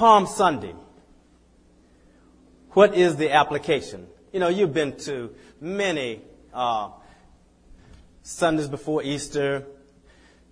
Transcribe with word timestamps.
Palm 0.00 0.26
Sunday. 0.26 0.74
What 2.70 2.94
is 2.94 3.16
the 3.16 3.32
application? 3.32 4.06
You 4.32 4.40
know, 4.40 4.48
you've 4.48 4.72
been 4.72 4.96
to 5.00 5.34
many 5.60 6.22
uh, 6.54 6.88
Sundays 8.22 8.68
before 8.68 9.02
Easter, 9.02 9.66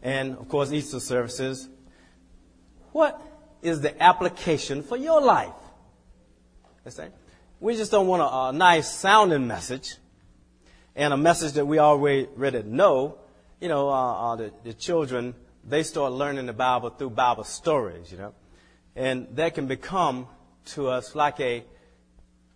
and 0.02 0.36
of 0.36 0.50
course 0.50 0.70
Easter 0.70 1.00
services. 1.00 1.66
What 2.92 3.18
is 3.62 3.80
the 3.80 4.02
application 4.02 4.82
for 4.82 4.98
your 4.98 5.22
life? 5.22 5.48
We 7.58 7.74
just 7.74 7.90
don't 7.90 8.06
want 8.06 8.20
a, 8.20 8.48
a 8.48 8.52
nice 8.52 8.92
sounding 8.92 9.46
message 9.46 9.96
and 10.94 11.14
a 11.14 11.16
message 11.16 11.54
that 11.54 11.64
we 11.64 11.78
already 11.78 12.64
know. 12.64 13.16
You 13.62 13.68
know, 13.68 13.88
uh, 13.88 14.12
uh, 14.12 14.36
the, 14.36 14.52
the 14.62 14.74
children, 14.74 15.34
they 15.64 15.84
start 15.84 16.12
learning 16.12 16.44
the 16.44 16.52
Bible 16.52 16.90
through 16.90 17.10
Bible 17.10 17.44
stories, 17.44 18.12
you 18.12 18.18
know. 18.18 18.34
And 18.98 19.28
that 19.36 19.54
can 19.54 19.68
become 19.68 20.26
to 20.72 20.88
us 20.88 21.14
like 21.14 21.38
a 21.38 21.62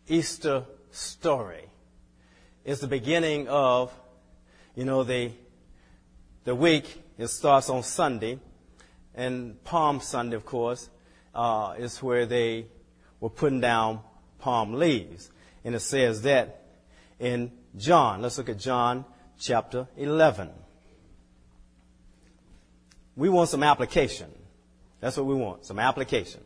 Easter 0.09 0.65
story. 0.91 1.67
It's 2.65 2.81
the 2.81 2.89
beginning 2.89 3.47
of, 3.47 3.93
you 4.75 4.85
know, 4.85 5.05
the, 5.05 5.31
the 6.43 6.57
week. 6.57 7.01
It 7.17 7.29
starts 7.29 7.71
on 7.71 7.85
Sunday. 7.85 8.41
And 9.15 9.63
Palm 9.63 10.01
Sunday, 10.01 10.35
of 10.35 10.45
course, 10.45 10.91
uh, 11.33 11.77
is 11.79 12.03
where 12.03 12.27
they 12.27 12.67
were 13.21 13.31
putting 13.31 13.61
down 13.61 14.01
palm 14.41 14.75
leaves. 14.75 15.31
And 15.63 15.77
it 15.77 15.81
says 15.81 16.23
that 16.23 16.65
in 17.21 17.53
John. 17.77 18.21
Let's 18.21 18.37
look 18.37 18.49
at 18.49 18.59
John 18.59 19.05
chapter 19.39 19.87
11. 19.97 20.51
We 23.15 23.29
want 23.29 23.49
some 23.49 23.63
application. 23.63 24.42
That's 25.03 25.19
what 25.19 25.27
we 25.27 25.35
want, 25.35 25.67
some 25.67 25.79
application. 25.79 26.41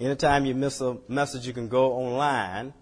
Anytime 0.00 0.44
you 0.44 0.56
miss 0.56 0.80
a 0.80 0.96
message, 1.06 1.46
you 1.46 1.52
can 1.52 1.68
go 1.68 1.92
online 1.92 2.74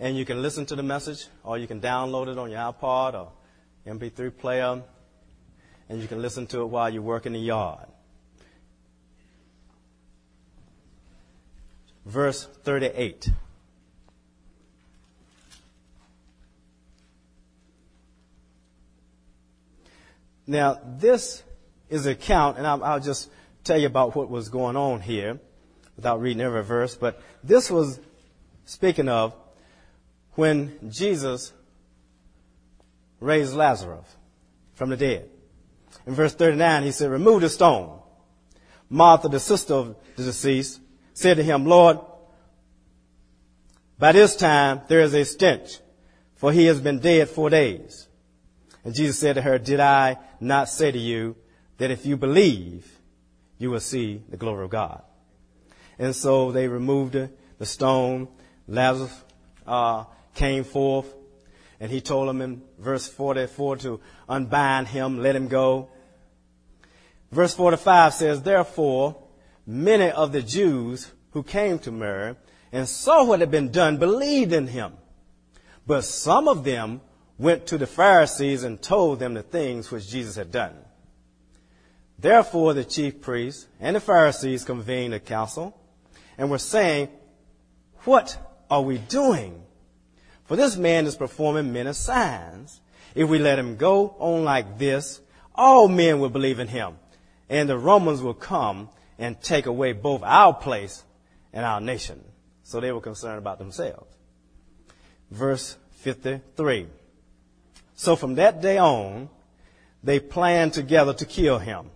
and 0.00 0.16
you 0.16 0.24
can 0.24 0.42
listen 0.42 0.66
to 0.66 0.74
the 0.74 0.82
message 0.82 1.28
or 1.44 1.56
you 1.56 1.68
can 1.68 1.80
download 1.80 2.26
it 2.26 2.38
on 2.38 2.50
your 2.50 2.58
iPod 2.58 3.14
or 3.14 3.30
MP3 3.86 4.36
player 4.36 4.82
and 5.88 6.02
you 6.02 6.08
can 6.08 6.20
listen 6.20 6.48
to 6.48 6.62
it 6.62 6.66
while 6.66 6.90
you 6.90 7.00
work 7.00 7.26
in 7.26 7.34
the 7.34 7.38
yard. 7.38 7.86
verse 12.04 12.44
38. 12.64 13.30
Now, 20.46 20.80
this 20.98 21.42
is 21.88 22.06
an 22.06 22.12
account, 22.12 22.58
and 22.58 22.66
I'll, 22.66 22.82
I'll, 22.82 23.00
just 23.00 23.30
tell 23.64 23.78
you 23.78 23.86
about 23.86 24.16
what 24.16 24.30
was 24.30 24.48
going 24.48 24.76
on 24.76 25.00
here 25.00 25.38
without 25.96 26.20
reading 26.20 26.40
every 26.40 26.62
verse, 26.62 26.94
but 26.94 27.20
this 27.44 27.70
was 27.70 28.00
speaking 28.64 29.08
of 29.08 29.34
when 30.34 30.90
Jesus 30.90 31.52
raised 33.20 33.54
Lazarus 33.54 34.06
from 34.74 34.90
the 34.90 34.96
dead. 34.96 35.28
In 36.06 36.14
verse 36.14 36.34
39, 36.34 36.82
he 36.82 36.90
said, 36.90 37.10
Remove 37.10 37.42
the 37.42 37.48
stone. 37.48 38.00
Martha, 38.88 39.28
the 39.28 39.40
sister 39.40 39.74
of 39.74 39.96
the 40.16 40.24
deceased, 40.24 40.80
said 41.14 41.36
to 41.36 41.42
him, 41.42 41.66
Lord, 41.66 41.98
by 43.98 44.12
this 44.12 44.34
time 44.34 44.80
there 44.88 45.00
is 45.00 45.14
a 45.14 45.24
stench, 45.24 45.78
for 46.34 46.52
he 46.52 46.66
has 46.66 46.80
been 46.80 46.98
dead 46.98 47.28
four 47.28 47.50
days. 47.50 48.08
And 48.84 48.94
Jesus 48.94 49.18
said 49.18 49.34
to 49.34 49.42
her, 49.42 49.58
Did 49.58 49.78
I 49.78 50.18
not 50.40 50.68
say 50.68 50.90
to 50.90 50.98
you 50.98 51.36
that 51.78 51.90
if 51.90 52.04
you 52.04 52.16
believe, 52.16 53.01
you 53.62 53.70
will 53.70 53.80
see 53.80 54.22
the 54.28 54.36
glory 54.36 54.64
of 54.64 54.70
God? 54.70 55.02
And 55.98 56.14
so 56.14 56.52
they 56.52 56.68
removed 56.68 57.14
the 57.58 57.66
stone. 57.66 58.28
Lazarus 58.66 59.22
uh, 59.66 60.04
came 60.34 60.64
forth, 60.64 61.06
and 61.80 61.90
he 61.90 62.00
told 62.00 62.28
them 62.28 62.40
in 62.40 62.62
verse 62.78 63.08
44 63.08 63.76
to 63.78 64.00
unbind 64.28 64.88
him, 64.88 65.20
let 65.22 65.36
him 65.36 65.48
go. 65.48 65.90
Verse 67.30 67.54
45 67.54 68.14
says, 68.14 68.42
Therefore, 68.42 69.16
many 69.66 70.10
of 70.10 70.32
the 70.32 70.42
Jews 70.42 71.10
who 71.30 71.42
came 71.42 71.78
to 71.80 71.92
Mary 71.92 72.36
and 72.72 72.88
saw 72.88 73.24
what 73.24 73.40
had 73.40 73.50
been 73.50 73.70
done 73.70 73.98
believed 73.98 74.52
in 74.52 74.66
him. 74.66 74.94
But 75.86 76.04
some 76.04 76.48
of 76.48 76.64
them 76.64 77.00
went 77.38 77.66
to 77.66 77.78
the 77.78 77.86
Pharisees 77.86 78.64
and 78.64 78.80
told 78.80 79.18
them 79.18 79.34
the 79.34 79.42
things 79.42 79.90
which 79.90 80.08
Jesus 80.08 80.36
had 80.36 80.50
done. 80.50 80.76
Therefore 82.22 82.72
the 82.72 82.84
chief 82.84 83.20
priests 83.20 83.66
and 83.80 83.96
the 83.96 84.00
Pharisees 84.00 84.64
convened 84.64 85.12
a 85.12 85.18
council 85.18 85.76
and 86.38 86.50
were 86.50 86.58
saying, 86.58 87.08
What 88.04 88.38
are 88.70 88.80
we 88.80 88.98
doing? 88.98 89.60
For 90.44 90.54
this 90.54 90.76
man 90.76 91.06
is 91.06 91.16
performing 91.16 91.72
many 91.72 91.92
signs. 91.92 92.80
If 93.16 93.28
we 93.28 93.40
let 93.40 93.58
him 93.58 93.76
go 93.76 94.14
on 94.20 94.44
like 94.44 94.78
this, 94.78 95.20
all 95.52 95.88
men 95.88 96.20
will 96.20 96.30
believe 96.30 96.60
in 96.60 96.68
him, 96.68 96.94
and 97.50 97.68
the 97.68 97.76
Romans 97.76 98.22
will 98.22 98.34
come 98.34 98.88
and 99.18 99.40
take 99.40 99.66
away 99.66 99.92
both 99.92 100.22
our 100.22 100.54
place 100.54 101.02
and 101.52 101.66
our 101.66 101.80
nation. 101.80 102.22
So 102.62 102.78
they 102.78 102.92
were 102.92 103.00
concerned 103.00 103.38
about 103.38 103.58
themselves. 103.58 104.16
Verse 105.30 105.76
53. 106.02 106.86
So 107.96 108.14
from 108.14 108.36
that 108.36 108.62
day 108.62 108.78
on, 108.78 109.28
they 110.04 110.20
planned 110.20 110.72
together 110.72 111.14
to 111.14 111.26
kill 111.26 111.58
him. 111.58 111.90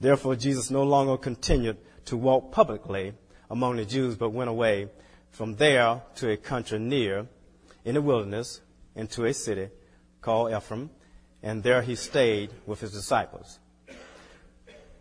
Therefore, 0.00 0.36
Jesus 0.36 0.70
no 0.70 0.82
longer 0.82 1.16
continued 1.16 1.78
to 2.06 2.16
walk 2.16 2.52
publicly 2.52 3.14
among 3.50 3.76
the 3.76 3.84
Jews, 3.84 4.16
but 4.16 4.30
went 4.30 4.50
away 4.50 4.88
from 5.30 5.56
there 5.56 6.02
to 6.16 6.30
a 6.30 6.36
country 6.36 6.78
near 6.78 7.26
in 7.84 7.94
the 7.94 8.02
wilderness 8.02 8.60
into 8.94 9.24
a 9.24 9.32
city 9.32 9.68
called 10.20 10.52
Ephraim, 10.52 10.90
and 11.42 11.62
there 11.62 11.82
he 11.82 11.94
stayed 11.94 12.50
with 12.66 12.80
his 12.80 12.92
disciples. 12.92 13.58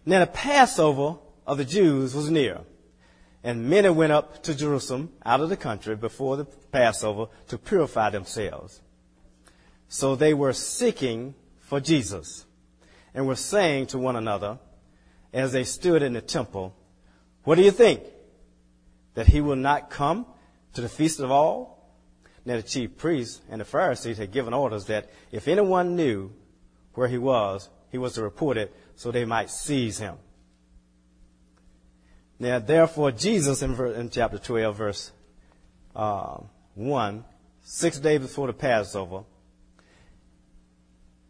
Now 0.05 0.19
the 0.19 0.27
Passover 0.27 1.17
of 1.47 1.57
the 1.57 1.65
Jews 1.65 2.13
was 2.13 2.29
near, 2.29 2.61
and 3.43 3.69
many 3.69 3.89
went 3.89 4.11
up 4.11 4.43
to 4.43 4.55
Jerusalem 4.55 5.11
out 5.25 5.41
of 5.41 5.49
the 5.49 5.57
country 5.57 5.95
before 5.95 6.37
the 6.37 6.45
Passover 6.45 7.27
to 7.47 7.57
purify 7.57 8.09
themselves. 8.09 8.81
So 9.87 10.15
they 10.15 10.33
were 10.33 10.53
seeking 10.53 11.35
for 11.59 11.79
Jesus 11.79 12.45
and 13.13 13.27
were 13.27 13.35
saying 13.35 13.87
to 13.87 13.97
one 13.97 14.15
another 14.15 14.59
as 15.35 15.51
they 15.51 15.63
stood 15.63 16.01
in 16.01 16.13
the 16.13 16.21
temple, 16.21 16.73
What 17.43 17.55
do 17.55 17.61
you 17.61 17.71
think? 17.71 18.01
That 19.13 19.27
he 19.27 19.41
will 19.41 19.55
not 19.55 19.89
come 19.89 20.25
to 20.73 20.81
the 20.81 20.89
feast 20.89 21.19
of 21.19 21.29
all? 21.29 21.93
Now 22.43 22.55
the 22.55 22.63
chief 22.63 22.97
priests 22.97 23.41
and 23.49 23.61
the 23.61 23.65
Pharisees 23.65 24.17
had 24.17 24.31
given 24.31 24.53
orders 24.53 24.85
that 24.85 25.11
if 25.31 25.47
anyone 25.47 25.95
knew 25.95 26.31
where 26.93 27.07
he 27.07 27.17
was, 27.17 27.69
he 27.91 27.97
was 27.97 28.13
to 28.13 28.23
report 28.23 28.57
it 28.57 28.73
so 28.95 29.11
they 29.11 29.25
might 29.25 29.49
seize 29.49 29.99
him. 29.99 30.17
Now, 32.39 32.59
therefore, 32.59 33.11
Jesus 33.11 33.61
in, 33.61 33.79
in 33.95 34.09
chapter 34.09 34.37
12, 34.37 34.75
verse 34.75 35.11
uh, 35.95 36.39
1, 36.73 37.23
six 37.63 37.99
days 37.99 38.19
before 38.19 38.47
the 38.47 38.53
Passover, 38.53 39.23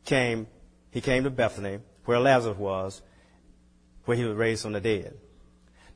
came, 0.06 0.48
he 0.92 1.02
came 1.02 1.24
to 1.24 1.30
Bethany, 1.30 1.80
where 2.06 2.20
Lazarus 2.20 2.58
was, 2.58 3.02
where 4.06 4.16
he 4.16 4.24
was 4.24 4.36
raised 4.36 4.64
from 4.64 4.74
the 4.74 4.82
dead. 4.82 5.16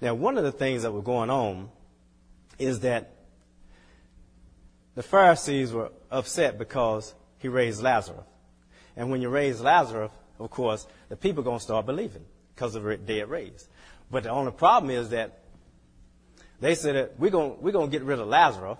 Now, 0.01 0.13
one 0.13 0.37
of 0.37 0.43
the 0.43 0.51
things 0.51 0.83
that 0.83 0.91
was 0.91 1.03
going 1.03 1.29
on 1.29 1.69
is 2.57 2.81
that 2.81 3.13
the 4.95 5.03
Pharisees 5.03 5.71
were 5.71 5.91
upset 6.11 6.57
because 6.57 7.13
he 7.37 7.47
raised 7.47 7.81
Lazarus. 7.81 8.25
And 8.95 9.09
when 9.09 9.21
you 9.21 9.29
raise 9.29 9.61
Lazarus, 9.61 10.11
of 10.39 10.49
course, 10.49 10.87
the 11.09 11.15
people 11.15 11.41
are 11.41 11.45
going 11.45 11.59
to 11.59 11.63
start 11.63 11.85
believing 11.85 12.25
because 12.53 12.75
of 12.75 12.83
the 12.83 12.97
dead 12.97 13.29
raised. 13.29 13.67
But 14.11 14.23
the 14.23 14.29
only 14.29 14.51
problem 14.51 14.91
is 14.91 15.09
that 15.09 15.39
they 16.59 16.75
said 16.75 16.95
that 16.95 17.19
we're 17.19 17.31
going 17.31 17.61
we're 17.61 17.71
going 17.71 17.89
to 17.89 17.97
get 17.97 18.05
rid 18.05 18.19
of 18.19 18.27
Lazarus, 18.27 18.77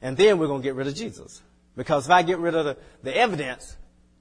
and 0.00 0.16
then 0.16 0.38
we're 0.38 0.48
going 0.48 0.62
to 0.62 0.66
get 0.66 0.74
rid 0.74 0.88
of 0.88 0.94
Jesus. 0.94 1.42
Because 1.76 2.06
if 2.06 2.10
I 2.10 2.22
get 2.22 2.38
rid 2.38 2.54
of 2.54 2.64
the, 2.64 2.76
the 3.02 3.16
evidence, 3.16 3.76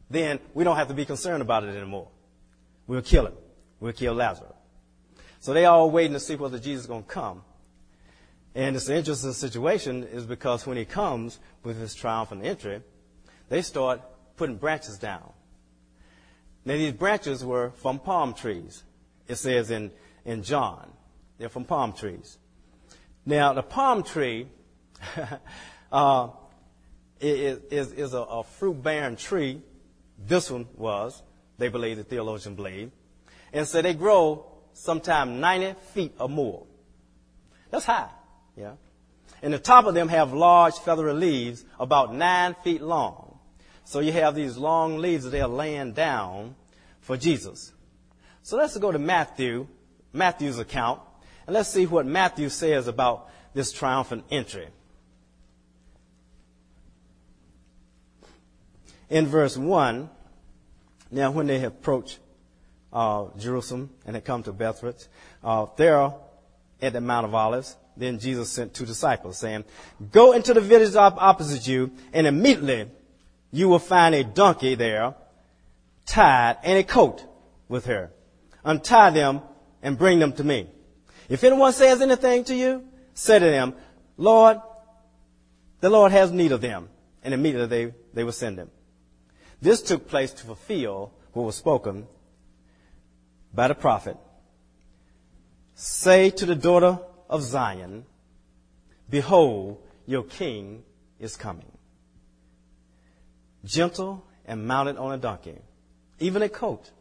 then 0.09 0.39
we 0.53 0.63
don't 0.63 0.75
have 0.75 0.89
to 0.89 0.93
be 0.93 1.05
concerned 1.05 1.41
about 1.41 1.63
it 1.63 1.75
anymore. 1.75 2.09
We'll 2.87 3.01
kill 3.01 3.27
him. 3.27 3.33
We'll 3.81 3.91
kill 3.91 4.13
Lazarus. 4.13 4.53
So 5.41 5.53
they 5.53 5.65
all 5.65 5.91
waiting 5.91 6.13
to 6.13 6.19
see 6.19 6.35
whether 6.35 6.59
Jesus 6.59 6.83
is 6.83 6.87
going 6.87 7.03
to 7.03 7.09
come. 7.09 7.41
And 8.53 8.75
it's 8.75 8.87
an 8.87 8.95
interesting 8.95 9.33
situation 9.33 10.03
is 10.03 10.25
because 10.25 10.67
when 10.67 10.77
he 10.77 10.85
comes 10.85 11.39
with 11.63 11.79
his 11.79 11.95
triumphant 11.95 12.45
entry, 12.45 12.81
they 13.49 13.61
start 13.61 14.01
putting 14.37 14.57
branches 14.57 14.97
down. 14.97 15.33
Now 16.63 16.75
these 16.75 16.93
branches 16.93 17.43
were 17.43 17.71
from 17.71 17.99
palm 17.99 18.33
trees. 18.33 18.83
It 19.27 19.35
says 19.35 19.71
in, 19.71 19.91
in 20.25 20.43
John. 20.43 20.91
They're 21.39 21.49
from 21.49 21.65
palm 21.65 21.93
trees. 21.93 22.37
Now, 23.25 23.53
the 23.53 23.63
palm 23.63 24.03
tree 24.03 24.47
uh, 25.91 26.27
is, 27.19 27.59
is, 27.71 27.91
is 27.93 28.13
a, 28.13 28.19
a 28.19 28.43
fruit 28.43 28.83
bearing 28.83 29.15
tree. 29.15 29.61
This 30.19 30.51
one 30.51 30.67
was, 30.75 31.23
they 31.57 31.69
believe, 31.69 31.97
the 31.97 32.03
theologian 32.03 32.55
believe. 32.55 32.91
And 33.53 33.67
so 33.67 33.81
they 33.81 33.93
grow 33.93 34.45
sometimes 34.73 35.39
90 35.39 35.75
feet 35.93 36.13
or 36.19 36.29
more. 36.29 36.65
That's 37.69 37.85
high, 37.85 38.09
yeah. 38.55 38.73
And 39.41 39.53
the 39.53 39.59
top 39.59 39.85
of 39.85 39.93
them 39.93 40.07
have 40.09 40.33
large 40.33 40.75
feathery 40.75 41.13
leaves 41.13 41.65
about 41.79 42.13
nine 42.13 42.55
feet 42.63 42.81
long. 42.81 43.39
So 43.83 43.99
you 43.99 44.11
have 44.11 44.35
these 44.35 44.57
long 44.57 44.99
leaves 44.99 45.23
that 45.23 45.31
they're 45.31 45.47
laying 45.47 45.93
down 45.93 46.55
for 47.01 47.17
Jesus. 47.17 47.73
So 48.43 48.57
let's 48.57 48.77
go 48.77 48.91
to 48.91 48.99
Matthew, 48.99 49.67
Matthew's 50.13 50.59
account, 50.59 51.01
and 51.47 51.53
let's 51.53 51.69
see 51.69 51.85
what 51.85 52.05
Matthew 52.05 52.49
says 52.49 52.87
about 52.87 53.29
this 53.53 53.71
triumphant 53.71 54.25
entry. 54.31 54.67
In 59.09 59.27
verse 59.27 59.57
1, 59.57 60.09
now 61.11 61.31
when 61.31 61.47
they 61.47 61.63
approached 61.63 62.19
uh, 62.93 63.27
Jerusalem 63.37 63.89
and 64.05 64.15
had 64.15 64.25
come 64.25 64.43
to 64.43 64.51
Bethphage, 64.51 65.07
uh, 65.43 65.67
there 65.77 66.11
at 66.81 66.93
the 66.93 67.01
Mount 67.01 67.25
of 67.25 67.35
Olives, 67.35 67.75
then 67.95 68.19
Jesus 68.19 68.49
sent 68.49 68.73
two 68.73 68.85
disciples, 68.85 69.37
saying, 69.37 69.63
Go 70.11 70.31
into 70.31 70.53
the 70.53 70.61
village 70.61 70.95
opposite 70.95 71.67
you, 71.67 71.91
and 72.13 72.25
immediately 72.25 72.89
you 73.51 73.69
will 73.69 73.79
find 73.79 74.15
a 74.15 74.23
donkey 74.23 74.75
there, 74.75 75.13
tied, 76.05 76.57
and 76.63 76.77
a 76.77 76.83
coat 76.83 77.23
with 77.67 77.85
her. 77.85 78.11
Untie 78.63 79.09
them 79.11 79.41
and 79.81 79.97
bring 79.97 80.19
them 80.19 80.33
to 80.33 80.43
me. 80.43 80.67
If 81.29 81.43
anyone 81.43 81.73
says 81.73 82.01
anything 82.01 82.43
to 82.45 82.55
you, 82.55 82.83
say 83.13 83.39
to 83.39 83.45
them, 83.45 83.73
Lord, 84.17 84.57
the 85.79 85.89
Lord 85.89 86.11
has 86.11 86.31
need 86.31 86.51
of 86.51 86.61
them. 86.61 86.89
And 87.23 87.33
immediately 87.33 87.67
they, 87.67 87.93
they 88.13 88.23
will 88.23 88.31
send 88.31 88.57
them. 88.57 88.69
This 89.61 89.81
took 89.81 90.07
place 90.07 90.31
to 90.33 90.43
fulfill 90.43 91.13
what 91.33 91.43
was 91.43 91.55
spoken 91.55 92.07
by 93.53 93.67
the 93.67 93.75
prophet. 93.75 94.17
Say 95.75 96.29
to 96.31 96.45
the 96.45 96.55
daughter 96.55 96.99
of 97.29 97.41
Zion, 97.41 98.05
Behold, 99.09 99.81
your 100.05 100.23
king 100.23 100.83
is 101.19 101.35
coming. 101.35 101.71
Gentle 103.63 104.25
and 104.45 104.65
mounted 104.65 104.97
on 104.97 105.13
a 105.13 105.17
donkey, 105.17 105.59
even 106.19 106.41
a 106.41 106.49
coat, 106.49 106.91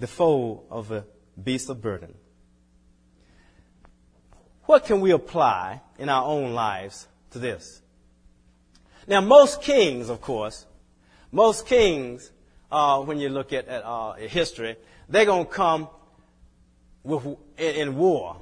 the 0.00 0.06
foal 0.06 0.66
of 0.70 0.90
a 0.90 1.04
beast 1.42 1.70
of 1.70 1.80
burden. 1.80 2.14
What 4.64 4.84
can 4.84 5.00
we 5.00 5.12
apply 5.12 5.80
in 5.98 6.08
our 6.08 6.24
own 6.24 6.52
lives 6.52 7.06
to 7.30 7.38
this? 7.38 7.80
Now, 9.06 9.20
most 9.20 9.62
kings, 9.62 10.08
of 10.08 10.20
course, 10.20 10.66
most 11.30 11.66
kings, 11.66 12.32
uh, 12.70 13.02
when 13.02 13.18
you 13.18 13.28
look 13.28 13.52
at, 13.52 13.68
at 13.68 13.84
uh, 13.84 14.14
history, 14.14 14.76
they're 15.08 15.24
going 15.24 15.46
to 15.46 15.52
come 15.52 15.88
with, 17.02 17.24
in, 17.58 17.76
in 17.76 17.96
war. 17.96 18.40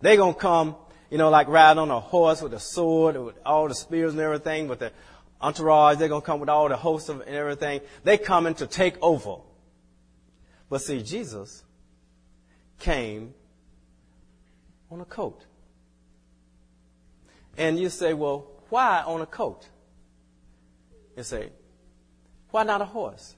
They're 0.00 0.16
going 0.16 0.34
to 0.34 0.40
come, 0.40 0.76
you 1.10 1.18
know, 1.18 1.30
like 1.30 1.48
riding 1.48 1.78
on 1.78 1.90
a 1.90 2.00
horse 2.00 2.42
with 2.42 2.54
a 2.54 2.60
sword, 2.60 3.16
with 3.16 3.36
all 3.44 3.68
the 3.68 3.74
spears 3.74 4.12
and 4.12 4.20
everything, 4.20 4.68
with 4.68 4.80
the 4.80 4.92
entourage. 5.40 5.98
They're 5.98 6.08
going 6.08 6.22
to 6.22 6.26
come 6.26 6.40
with 6.40 6.48
all 6.48 6.68
the 6.68 6.76
hosts 6.76 7.08
of 7.08 7.20
and 7.22 7.34
everything. 7.34 7.80
They're 8.02 8.18
coming 8.18 8.54
to 8.56 8.66
take 8.66 8.96
over. 9.02 9.36
But 10.68 10.82
see, 10.82 11.02
Jesus 11.02 11.62
came 12.78 13.34
on 14.90 15.00
a 15.00 15.04
coat. 15.04 15.44
And 17.56 17.78
you 17.78 17.88
say, 17.88 18.14
well, 18.14 18.46
why 18.68 19.02
on 19.02 19.20
a 19.20 19.26
coat? 19.26 19.68
You 21.16 21.22
say, 21.22 21.50
why 22.50 22.64
not 22.64 22.80
a 22.80 22.84
horse? 22.84 23.36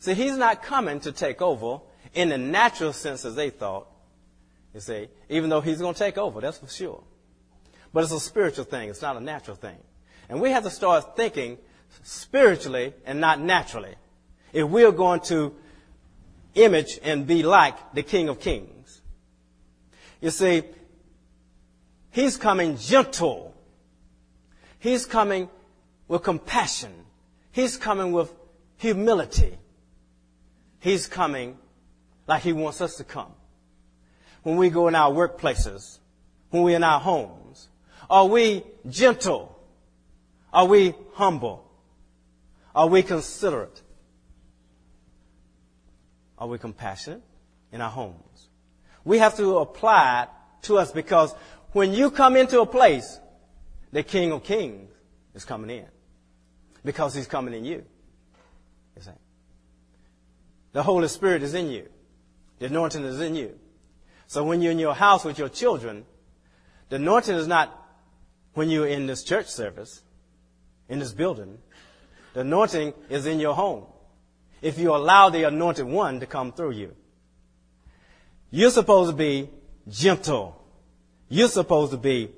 See, 0.00 0.14
he's 0.14 0.36
not 0.36 0.62
coming 0.62 1.00
to 1.00 1.12
take 1.12 1.40
over 1.40 1.80
in 2.14 2.30
the 2.30 2.38
natural 2.38 2.92
sense 2.92 3.24
as 3.24 3.34
they 3.34 3.50
thought. 3.50 3.86
You 4.74 4.80
see, 4.80 5.08
even 5.28 5.50
though 5.50 5.60
he's 5.60 5.78
going 5.78 5.94
to 5.94 5.98
take 5.98 6.18
over, 6.18 6.40
that's 6.40 6.58
for 6.58 6.68
sure. 6.68 7.02
But 7.92 8.04
it's 8.04 8.12
a 8.12 8.20
spiritual 8.20 8.64
thing. 8.64 8.88
It's 8.88 9.02
not 9.02 9.16
a 9.16 9.20
natural 9.20 9.56
thing. 9.56 9.76
And 10.28 10.40
we 10.40 10.50
have 10.50 10.64
to 10.64 10.70
start 10.70 11.16
thinking 11.16 11.58
spiritually 12.02 12.94
and 13.04 13.20
not 13.20 13.40
naturally. 13.40 13.94
If 14.52 14.68
we're 14.68 14.92
going 14.92 15.20
to 15.20 15.54
image 16.54 16.98
and 17.02 17.26
be 17.26 17.42
like 17.42 17.94
the 17.94 18.02
King 18.02 18.28
of 18.28 18.40
Kings. 18.40 19.00
You 20.20 20.30
see, 20.30 20.62
he's 22.10 22.36
coming 22.36 22.76
gentle. 22.76 23.54
He's 24.78 25.06
coming 25.06 25.48
with 26.08 26.22
compassion. 26.22 26.92
He's 27.52 27.76
coming 27.76 28.12
with 28.12 28.32
humility. 28.76 29.58
He's 30.80 31.06
coming 31.06 31.58
like 32.26 32.42
he 32.42 32.52
wants 32.52 32.80
us 32.80 32.96
to 32.96 33.04
come 33.04 33.32
when 34.42 34.56
we 34.56 34.70
go 34.70 34.88
in 34.88 34.94
our 34.94 35.12
workplaces, 35.12 35.98
when 36.50 36.62
we're 36.62 36.76
in 36.76 36.84
our 36.84 37.00
homes? 37.00 37.68
Are 38.08 38.26
we 38.26 38.64
gentle? 38.88 39.56
Are 40.52 40.66
we 40.66 40.94
humble? 41.14 41.70
Are 42.74 42.88
we 42.88 43.02
considerate? 43.02 43.82
Are 46.38 46.48
we 46.48 46.58
compassionate 46.58 47.22
in 47.72 47.80
our 47.80 47.90
homes? 47.90 48.48
We 49.04 49.18
have 49.18 49.36
to 49.36 49.58
apply 49.58 50.22
it 50.22 50.28
to 50.62 50.78
us 50.78 50.90
because 50.92 51.34
when 51.72 51.92
you 51.92 52.10
come 52.10 52.36
into 52.36 52.60
a 52.60 52.66
place, 52.66 53.20
the 53.92 54.02
King 54.02 54.32
of 54.32 54.44
Kings 54.44 54.90
is 55.34 55.44
coming 55.44 55.70
in 55.70 55.86
because 56.84 57.14
he's 57.14 57.26
coming 57.26 57.54
in 57.54 57.64
you. 57.64 57.84
You 58.96 59.02
see? 59.02 59.10
The 60.72 60.82
Holy 60.82 61.08
Spirit 61.08 61.42
is 61.42 61.54
in 61.54 61.70
you. 61.70 61.88
The 62.58 62.66
anointing 62.66 63.04
is 63.04 63.20
in 63.20 63.34
you. 63.34 63.58
So 64.26 64.44
when 64.44 64.62
you're 64.62 64.72
in 64.72 64.78
your 64.78 64.94
house 64.94 65.24
with 65.24 65.38
your 65.38 65.48
children, 65.48 66.04
the 66.88 66.96
anointing 66.96 67.34
is 67.34 67.46
not 67.46 67.76
when 68.54 68.70
you're 68.70 68.86
in 68.86 69.06
this 69.06 69.24
church 69.24 69.46
service, 69.46 70.02
in 70.88 70.98
this 70.98 71.12
building. 71.12 71.58
The 72.34 72.40
anointing 72.40 72.94
is 73.08 73.26
in 73.26 73.40
your 73.40 73.54
home. 73.54 73.86
If 74.62 74.78
you 74.78 74.94
allow 74.94 75.30
the 75.30 75.44
anointed 75.44 75.86
one 75.86 76.20
to 76.20 76.26
come 76.26 76.52
through 76.52 76.72
you. 76.72 76.94
You're 78.50 78.70
supposed 78.70 79.10
to 79.10 79.16
be 79.16 79.48
gentle. 79.88 80.60
You're 81.28 81.48
supposed 81.48 81.92
to 81.92 81.98
be 81.98 82.30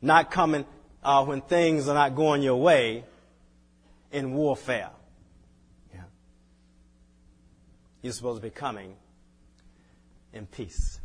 not 0.00 0.30
coming 0.30 0.64
uh, 1.02 1.24
when 1.24 1.40
things 1.42 1.88
are 1.88 1.94
not 1.94 2.14
going 2.14 2.42
your 2.42 2.56
way 2.56 3.04
in 4.10 4.32
warfare. 4.32 4.90
Yeah. 5.94 6.00
You're 8.02 8.12
supposed 8.12 8.42
to 8.42 8.46
be 8.46 8.54
coming 8.54 8.94
in 10.32 10.46
peace. 10.46 11.00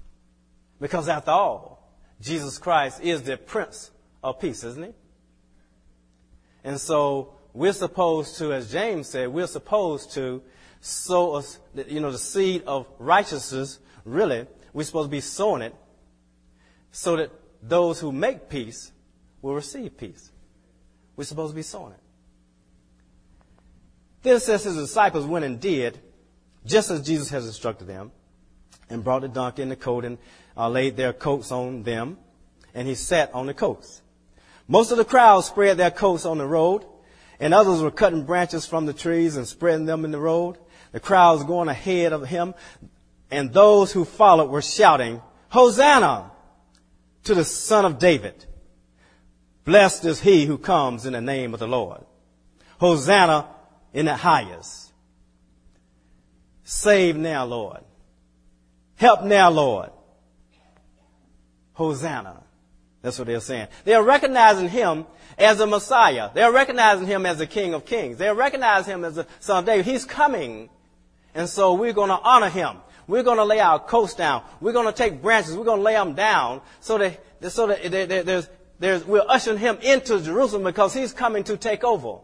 Because 0.80 1.10
after 1.10 1.32
all, 1.32 1.92
Jesus 2.22 2.58
Christ 2.58 3.02
is 3.02 3.24
the 3.24 3.38
Prince 3.38 3.92
of 4.24 4.40
Peace, 4.40 4.64
isn't 4.64 4.84
he? 4.84 4.94
And 6.64 6.80
so 6.80 7.34
we're 7.54 7.74
supposed 7.74 8.38
to, 8.38 8.54
as 8.54 8.72
James 8.72 9.10
said, 9.10 9.30
we're 9.30 9.48
supposed 9.48 10.14
to 10.14 10.42
sow, 10.82 11.42
you 11.88 12.00
know, 12.00 12.12
the 12.12 12.18
seed 12.18 12.64
of 12.66 12.88
righteousness. 13.00 13.80
Really, 14.06 14.48
we're 14.74 14.84
supposed 14.84 15.08
to 15.08 15.12
be 15.12 15.22
sowing 15.22 15.62
it 15.62 15.76
so 16.92 17.16
that 17.18 17.32
those 17.62 18.00
who 18.00 18.12
make 18.12 18.50
peace 18.50 18.92
will 19.42 19.56
receive 19.56 19.98
peace. 19.98 20.32
We're 21.16 21.26
supposed 21.26 21.52
to 21.52 21.56
be 21.56 21.64
sowing 21.64 21.94
it. 21.94 22.00
Then 24.22 24.40
says 24.40 24.64
his 24.64 24.76
disciples 24.76 25.26
went 25.26 25.46
and 25.46 25.60
did 25.60 26.00
just 26.66 26.92
as 26.92 27.02
Jesus 27.02 27.30
has 27.30 27.46
instructed 27.46 27.88
them 27.88 28.12
and 28.90 29.04
brought 29.04 29.22
the 29.22 29.28
donkey 29.28 29.62
and 29.62 29.72
the 29.72 29.76
coat 29.76 30.06
and 30.06 30.18
uh, 30.56 30.70
laid 30.70 30.98
their 30.98 31.14
coats 31.14 31.52
on 31.52 31.84
them, 31.84 32.18
and 32.74 32.88
he 32.88 32.96
sat 32.96 33.34
on 33.34 33.46
the 33.46 33.54
coats. 33.54 34.02
Most 34.68 34.92
of 34.92 34.98
the 34.98 35.06
crowd 35.06 35.42
spread 35.42 35.78
their 35.78 35.92
coats 35.92 36.26
on 36.26 36.38
the 36.38 36.46
road, 36.46 36.86
and 37.40 37.54
others 37.54 37.82
were 37.82 37.92
cutting 37.92 38.24
branches 38.24 38.66
from 38.66 38.86
the 38.86 38.94
trees 38.94 39.36
and 39.36 39.48
spreading 39.48 39.86
them 39.86 40.06
in 40.06 40.12
the 40.12 40.20
road. 40.20 40.58
The 40.92 41.00
crowd 41.00 41.34
was 41.34 41.44
going 41.44 41.70
ahead 41.70 42.14
of 42.14 42.28
him, 42.28 42.54
and 43.32 43.52
those 43.52 43.92
who 43.92 44.06
followed 44.06 44.50
were 44.50 44.62
shouting, 44.62 45.22
Hosanna 45.50 46.32
to 47.24 47.34
the 47.34 47.46
Son 47.46 47.86
of 47.86 48.00
David. 48.00 48.46
Blessed 49.66 50.06
is 50.06 50.20
he 50.20 50.46
who 50.46 50.58
comes 50.58 51.06
in 51.06 51.14
the 51.14 51.22
name 51.22 51.54
of 51.54 51.60
the 51.60 51.68
Lord. 51.68 52.04
Hosanna 52.80 53.48
in 53.94 54.06
the 54.06 54.16
highest. 54.16 54.83
Save 56.64 57.16
now, 57.18 57.46
Lord. 57.46 57.80
Help 58.96 59.24
now, 59.24 59.50
Lord. 59.50 59.90
Hosanna. 61.74 62.44
That's 63.02 63.20
what 63.20 63.28
they're 63.28 63.42
saying. 63.42 63.68
They're 63.84 64.04
recognizing 64.04 64.70
him 64.70 65.06
as 65.38 65.60
a 65.60 65.68
Messiah. 65.68 66.30
They're 66.34 66.54
recognizing 66.54 67.06
him 67.06 67.26
as 67.26 67.38
the 67.38 67.48
King 67.48 67.74
of 67.74 67.86
Kings. 67.86 68.18
They're 68.18 68.36
recognizing 68.36 68.94
him 68.94 69.04
as 69.04 69.16
the 69.16 69.28
Son 69.40 69.60
of 69.60 69.66
David. 69.66 69.86
He's 69.86 70.06
coming. 70.06 70.70
And 71.36 71.50
so 71.50 71.74
we're 71.74 71.94
going 71.94 72.10
to 72.10 72.20
honor 72.20 72.50
him. 72.50 72.78
We're 73.08 73.24
going 73.24 73.38
to 73.38 73.44
lay 73.44 73.60
our 73.60 73.80
coats 73.80 74.14
down. 74.14 74.44
We're 74.62 74.72
going 74.72 74.86
to 74.86 74.94
take 74.94 75.22
branches. 75.22 75.58
We're 75.58 75.66
going 75.66 75.80
to 75.80 75.84
lay 75.84 75.96
them 75.96 76.14
down 76.14 76.62
so 76.80 76.98
that, 76.98 77.20
so 77.52 77.68
that 77.68 77.92
there's, 77.92 78.50
there's, 78.80 79.06
we're 79.06 79.26
ushering 79.28 79.58
him 79.58 79.78
into 79.82 80.22
Jerusalem 80.22 80.64
because 80.64 80.94
he's 80.94 81.12
coming 81.12 81.44
to 81.46 81.58
take 81.58 81.84
over. 81.84 82.20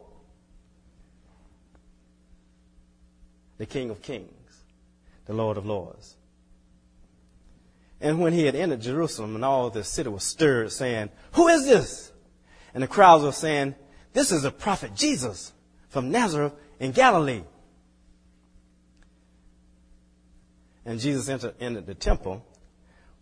The 3.60 3.66
King 3.66 3.90
of 3.90 4.00
Kings, 4.00 4.62
the 5.26 5.34
Lord 5.34 5.58
of 5.58 5.66
Lords. 5.66 6.16
And 8.00 8.18
when 8.18 8.32
he 8.32 8.46
had 8.46 8.54
entered 8.54 8.80
Jerusalem 8.80 9.34
and 9.34 9.44
all 9.44 9.68
the 9.68 9.84
city 9.84 10.08
was 10.08 10.24
stirred, 10.24 10.72
saying, 10.72 11.10
Who 11.32 11.46
is 11.48 11.66
this? 11.66 12.10
And 12.72 12.82
the 12.82 12.88
crowds 12.88 13.22
were 13.22 13.32
saying, 13.32 13.74
This 14.14 14.32
is 14.32 14.44
the 14.44 14.50
prophet 14.50 14.94
Jesus 14.94 15.52
from 15.90 16.10
Nazareth 16.10 16.54
in 16.78 16.92
Galilee. 16.92 17.42
And 20.86 20.98
Jesus 20.98 21.28
entered, 21.28 21.52
entered 21.60 21.84
the 21.84 21.94
temple, 21.94 22.42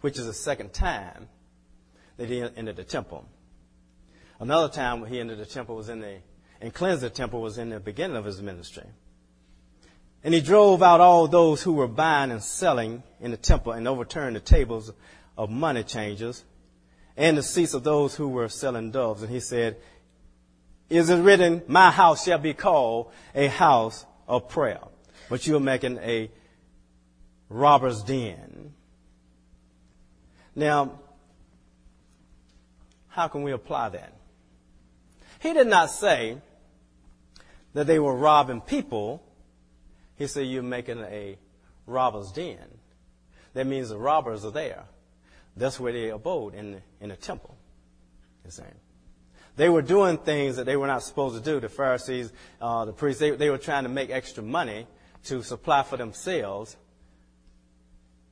which 0.03 0.21
is 0.21 0.27
the 0.27 0.33
second 0.33 0.73
time 0.73 1.29
that 2.17 2.29
he 2.29 2.41
entered 2.43 2.77
the 2.77 2.85
temple. 2.85 3.27
Another 4.39 4.73
time 4.73 5.01
when 5.01 5.11
he 5.11 5.19
entered 5.19 5.39
the 5.39 5.47
temple 5.47 5.75
was 5.75 5.89
in 5.89 5.99
the, 5.99 6.19
and 6.61 6.73
cleansed 6.73 7.03
the 7.03 7.11
temple 7.11 7.43
was 7.43 7.59
in 7.59 7.71
the 7.71 7.81
beginning 7.81 8.17
of 8.17 8.25
his 8.25 8.41
ministry. 8.41 8.87
And 10.25 10.35
he 10.35 10.41
drove 10.41 10.83
out 10.83 11.01
all 11.01 11.29
those 11.29 11.63
who 11.63 11.73
were 11.73 11.89
buying 11.89 12.31
and 12.31 12.43
selling 12.43 13.03
in 13.21 13.31
the 13.31 13.37
temple 13.37 13.73
and 13.73 13.87
overturned 13.87 14.37
the 14.37 14.41
tables 14.41 14.93
of 15.37 15.51
money 15.51 15.85
changers 15.85 16.45
and 17.17 17.37
the 17.37 17.43
seats 17.43 17.75
of 17.75 17.85
those 17.85 18.15
who 18.15 18.29
were 18.29 18.49
selling 18.49 18.91
doves. 18.91 19.23
And 19.23 19.31
he 19.31 19.41
said, 19.41 19.77
Is 20.89 21.11
it 21.11 21.21
written, 21.21 21.63
My 21.67 21.91
house 21.91 22.25
shall 22.25 22.39
be 22.39 22.55
called 22.55 23.13
a 23.35 23.49
house 23.49 24.05
of 24.27 24.49
prayer, 24.49 24.81
but 25.29 25.47
you 25.47 25.57
are 25.57 25.61
making 25.61 25.99
a 25.99 26.31
robber's 27.49 28.03
den. 28.03 28.75
Now, 30.55 30.99
how 33.09 33.29
can 33.29 33.43
we 33.43 33.53
apply 33.53 33.91
that? 33.91 34.13
He 35.41 35.53
did 35.53 35.67
not 35.67 35.91
say 35.91 36.39
that 37.75 37.87
they 37.87 37.99
were 37.99 38.15
robbing 38.15 38.61
people 38.61 39.23
he 40.19 40.27
said, 40.27 40.47
You're 40.47 40.63
making 40.63 40.99
a 41.01 41.39
robber's 41.87 42.33
den. 42.33 42.59
That 43.55 43.67
means 43.67 43.89
the 43.89 43.99
robbers 43.99 44.45
are 44.45 44.51
there. 44.51 44.85
That's 45.57 45.81
where 45.81 45.93
they 45.93 46.11
abode, 46.11 46.55
in 46.55 46.73
the, 46.73 46.83
in 47.01 47.09
the 47.09 47.17
temple. 47.17 47.57
He's 48.45 48.55
saying. 48.55 48.75
They 49.57 49.69
were 49.69 49.83
doing 49.83 50.19
things 50.19 50.57
that 50.57 50.67
they 50.67 50.77
were 50.77 50.87
not 50.87 51.03
supposed 51.03 51.37
to 51.37 51.43
do. 51.43 51.59
The 51.59 51.69
Pharisees, 51.69 52.33
uh, 52.61 52.85
the 52.85 52.93
priests, 52.93 53.19
they, 53.19 53.31
they 53.31 53.51
were 53.51 53.59
trying 53.59 53.83
to 53.85 53.89
make 53.89 54.11
extra 54.11 54.43
money 54.43 54.87
to 55.25 55.43
supply 55.43 55.83
for 55.83 55.97
themselves. 55.97 56.77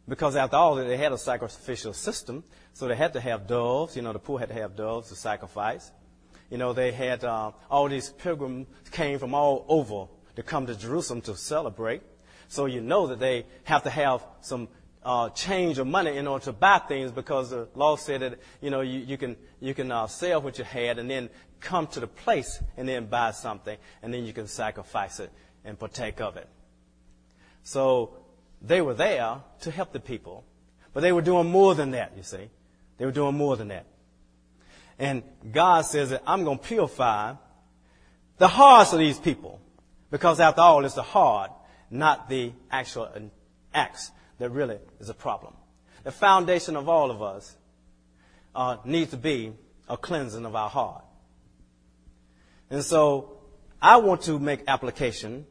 Because 0.08 0.36
after 0.36 0.56
all, 0.56 0.76
they 0.76 0.96
had 0.96 1.12
a 1.12 1.18
sacrificial 1.18 1.92
system, 1.92 2.44
so 2.74 2.86
they 2.86 2.94
had 2.94 3.12
to 3.14 3.20
have 3.20 3.48
doves. 3.48 3.96
You 3.96 4.02
know, 4.02 4.12
the 4.12 4.20
poor 4.20 4.38
had 4.38 4.48
to 4.48 4.54
have 4.54 4.76
doves 4.76 5.08
to 5.08 5.16
sacrifice. 5.16 5.90
You 6.48 6.58
know, 6.58 6.72
they 6.72 6.92
had 6.92 7.24
uh, 7.24 7.50
all 7.68 7.88
these 7.88 8.10
pilgrims 8.10 8.68
came 8.92 9.18
from 9.18 9.34
all 9.34 9.64
over 9.68 10.06
to 10.36 10.42
come 10.42 10.66
to 10.66 10.74
Jerusalem 10.74 11.20
to 11.22 11.36
celebrate. 11.36 12.02
So 12.48 12.66
you 12.66 12.80
know 12.80 13.08
that 13.08 13.18
they 13.18 13.46
have 13.64 13.82
to 13.82 13.90
have 13.90 14.24
some 14.40 14.68
uh, 15.02 15.30
change 15.30 15.78
of 15.78 15.86
money 15.86 16.16
in 16.16 16.26
order 16.26 16.44
to 16.46 16.52
buy 16.52 16.78
things 16.78 17.12
because 17.12 17.50
the 17.50 17.68
law 17.74 17.96
said 17.96 18.22
that 18.22 18.38
you 18.60 18.70
know 18.70 18.80
you, 18.80 19.00
you 19.00 19.16
can 19.16 19.36
you 19.60 19.72
can 19.74 19.90
uh, 19.90 20.06
sell 20.06 20.42
what 20.42 20.58
you 20.58 20.64
had 20.64 20.98
and 20.98 21.08
then 21.08 21.30
come 21.60 21.86
to 21.86 22.00
the 22.00 22.06
place 22.06 22.60
and 22.76 22.88
then 22.88 23.06
buy 23.06 23.30
something 23.30 23.78
and 24.02 24.12
then 24.12 24.24
you 24.24 24.32
can 24.32 24.46
sacrifice 24.46 25.20
it 25.20 25.30
and 25.64 25.78
partake 25.78 26.20
of 26.20 26.36
it. 26.36 26.48
So 27.62 28.18
they 28.60 28.80
were 28.80 28.94
there 28.94 29.42
to 29.60 29.70
help 29.70 29.92
the 29.92 30.00
people, 30.00 30.44
but 30.92 31.00
they 31.00 31.12
were 31.12 31.22
doing 31.22 31.50
more 31.50 31.74
than 31.74 31.92
that. 31.92 32.12
You 32.16 32.22
see, 32.22 32.50
they 32.98 33.04
were 33.04 33.12
doing 33.12 33.36
more 33.36 33.56
than 33.56 33.68
that. 33.68 33.86
And 34.98 35.22
God 35.52 35.82
says 35.82 36.10
that 36.10 36.22
I'm 36.26 36.44
going 36.44 36.58
to 36.58 36.64
purify 36.64 37.34
the 38.38 38.48
hearts 38.48 38.92
of 38.92 38.98
these 38.98 39.18
people. 39.18 39.60
Because 40.10 40.40
after 40.40 40.60
all, 40.60 40.84
it's 40.84 40.94
the 40.94 41.02
heart, 41.02 41.50
not 41.90 42.28
the 42.28 42.52
actual 42.70 43.08
acts 43.74 44.10
that 44.38 44.50
really 44.50 44.78
is 45.00 45.08
a 45.08 45.14
problem. 45.14 45.54
The 46.04 46.12
foundation 46.12 46.76
of 46.76 46.88
all 46.88 47.10
of 47.10 47.22
us 47.22 47.56
uh, 48.54 48.76
needs 48.84 49.10
to 49.10 49.16
be 49.16 49.52
a 49.88 49.96
cleansing 49.96 50.44
of 50.44 50.54
our 50.54 50.70
heart. 50.70 51.04
And 52.70 52.82
so 52.82 53.38
I 53.80 53.96
want 53.96 54.22
to 54.22 54.38
make 54.38 54.60
application 54.66 55.46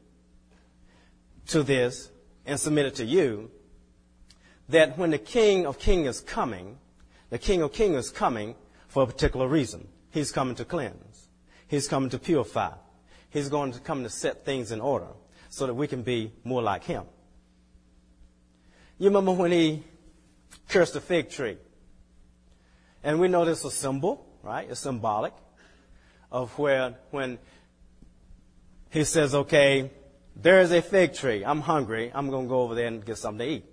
to 1.47 1.63
this 1.63 2.09
and 2.45 2.59
submit 2.59 2.85
it 2.85 2.95
to 2.95 3.05
you 3.05 3.51
that 4.69 4.97
when 4.97 5.11
the 5.11 5.17
King 5.17 5.65
of 5.65 5.79
Kings 5.79 6.07
is 6.07 6.21
coming, 6.21 6.77
the 7.29 7.37
King 7.37 7.61
of 7.61 7.71
Kings 7.73 8.05
is 8.05 8.11
coming 8.11 8.55
for 8.87 9.03
a 9.03 9.07
particular 9.07 9.47
reason. 9.47 9.87
He's 10.11 10.31
coming 10.31 10.55
to 10.55 10.65
cleanse. 10.65 11.27
He's 11.67 11.87
coming 11.87 12.09
to 12.11 12.19
purify. 12.19 12.71
He's 13.35 13.49
going 13.49 13.73
to 13.73 13.81
come 13.81 14.03
to 14.03 14.09
set 14.09 14.45
things 14.45 14.71
in 14.71 14.79
order 14.79 15.09
so 15.49 15.67
that 15.67 15.73
we 15.73 15.87
can 15.87 16.03
be 16.03 16.31
more 16.45 16.61
like 16.61 16.85
him. 16.85 17.03
You 18.97 19.07
remember 19.09 19.33
when 19.33 19.51
he 19.51 19.83
cursed 20.69 20.93
the 20.93 21.01
fig 21.01 21.29
tree? 21.29 21.57
And 23.03 23.19
we 23.19 23.27
know 23.27 23.43
this 23.43 23.59
is 23.59 23.65
a 23.65 23.71
symbol, 23.71 24.25
right? 24.41 24.65
It's 24.69 24.79
symbolic 24.79 25.33
of 26.31 26.57
where 26.57 26.95
when 27.11 27.37
he 28.89 29.03
says, 29.03 29.35
okay, 29.35 29.91
there 30.37 30.61
is 30.61 30.71
a 30.71 30.81
fig 30.81 31.13
tree. 31.13 31.43
I'm 31.43 31.59
hungry. 31.59 32.13
I'm 32.15 32.29
going 32.29 32.45
to 32.45 32.49
go 32.49 32.61
over 32.61 32.73
there 32.73 32.87
and 32.87 33.03
get 33.03 33.17
something 33.17 33.45
to 33.45 33.53
eat. 33.55 33.65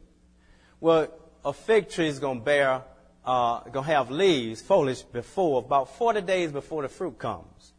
Well, 0.81 1.07
a 1.45 1.53
fig 1.53 1.89
tree 1.89 2.09
is 2.09 2.19
going 2.19 2.41
to 2.41 2.45
bear, 2.45 2.83
uh, 3.25 3.61
going 3.61 3.87
to 3.87 3.93
have 3.93 4.11
leaves, 4.11 4.61
foliage 4.61 5.05
before, 5.13 5.61
about 5.61 5.97
40 5.97 6.23
days 6.23 6.51
before 6.51 6.83
the 6.83 6.89
fruit 6.89 7.17
comes. 7.17 7.75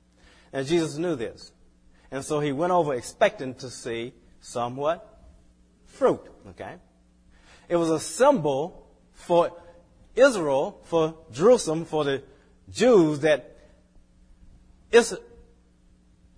And 0.54 0.66
Jesus 0.66 0.98
knew 0.98 1.18
this. 1.18 1.52
And 2.14 2.24
so 2.24 2.40
he 2.40 2.52
went 2.52 2.72
over 2.72 2.94
expecting 2.94 3.56
to 3.56 3.72
see 3.72 4.14
somewhat 4.40 5.04
fruit. 5.88 6.22
Okay? 6.50 6.76
It 7.68 7.76
was 7.76 7.90
a 7.90 8.00
symbol 8.00 8.88
for 9.14 9.52
Israel, 10.16 10.80
for 10.84 11.16
Jerusalem, 11.32 11.86
for 11.86 12.04
the 12.04 12.22
Jews 12.72 13.22
that 13.22 13.58
it's, 14.92 15.16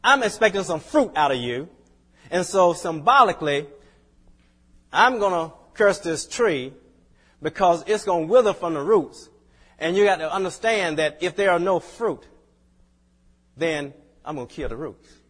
I'm 0.02 0.24
expecting 0.24 0.64
some 0.64 0.80
fruit 0.80 1.12
out 1.14 1.32
of 1.32 1.40
you. 1.40 1.68
And 2.32 2.46
so 2.46 2.72
symbolically, 2.72 3.68
I'm 4.94 5.20
going 5.20 5.50
to 5.50 5.54
curse 5.74 6.00
this 6.00 6.26
tree 6.26 6.72
because 7.42 7.84
it's 7.86 8.06
going 8.06 8.28
to 8.28 8.32
wither 8.32 8.54
from 8.54 8.76
the 8.76 8.82
roots. 8.82 9.28
And 9.78 9.98
you 9.98 10.06
got 10.06 10.20
to 10.20 10.34
understand 10.34 11.00
that 11.00 11.18
if 11.20 11.36
there 11.36 11.52
are 11.52 11.60
no 11.60 11.82
fruit, 11.82 12.26
then 13.58 13.94
I'm 14.24 14.38
going 14.38 14.48
to 14.48 14.54
kill 14.54 14.70
the 14.70 14.78
roots 14.78 15.25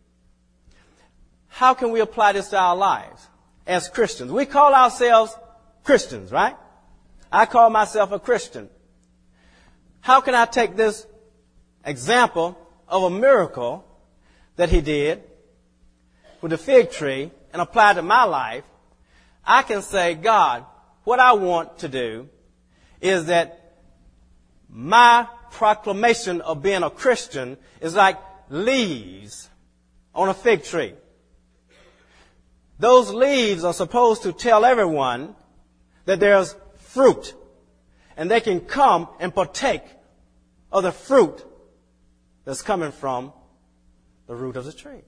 how 1.56 1.74
can 1.74 1.92
we 1.92 2.02
apply 2.02 2.34
this 2.34 2.50
to 2.50 2.60
our 2.60 2.76
lives 2.76 3.30
as 3.66 3.88
Christians? 3.88 4.30
We 4.30 4.46
call 4.46 4.76
ourselves 4.76 5.34
Christians, 5.86 6.30
right? 6.30 6.58
I 7.32 7.46
call 7.46 7.70
myself 7.70 8.12
a 8.12 8.20
Christian. 8.20 8.70
How 10.02 10.20
can 10.20 10.36
I 10.36 10.48
take 10.48 10.76
this 10.76 11.08
example 11.86 12.58
of 12.90 13.04
a 13.04 13.10
miracle 13.10 13.86
that 14.58 14.68
he 14.68 14.82
did 14.82 15.24
with 16.42 16.52
the 16.52 16.58
fig 16.58 16.92
tree 16.92 17.32
and 17.54 17.62
apply 17.62 17.92
it 17.92 17.94
to 17.94 18.02
my 18.02 18.26
life? 18.26 18.66
I 19.46 19.62
can 19.62 19.82
say, 19.82 20.14
God, 20.16 20.66
what 21.06 21.22
I 21.22 21.32
want 21.32 21.78
to 21.80 21.88
do 21.88 22.28
is 23.00 23.28
that 23.28 23.78
my 24.70 25.26
proclamation 25.52 26.42
of 26.42 26.62
being 26.62 26.84
a 26.84 26.90
Christian 26.90 27.56
is 27.80 27.96
like 27.96 28.18
leaves 28.50 29.50
on 30.14 30.28
a 30.28 30.34
fig 30.34 30.66
tree. 30.66 30.96
Those 32.79 33.13
leaves 33.13 33.63
are 33.63 33.74
supposed 33.74 34.24
to 34.24 34.34
tell 34.34 34.65
everyone 34.65 35.36
that 36.05 36.20
there's 36.20 36.55
fruit. 36.77 37.34
And 38.17 38.29
they 38.29 38.41
can 38.41 38.62
come 38.62 39.08
and 39.20 39.34
partake 39.34 39.84
of 40.72 40.84
the 40.84 40.91
fruit 40.91 41.44
that's 42.44 42.62
coming 42.62 42.91
from 42.91 43.34
the 44.27 44.36
root 44.36 44.55
of 44.55 44.65
the 44.65 44.74
tree. 44.74 45.01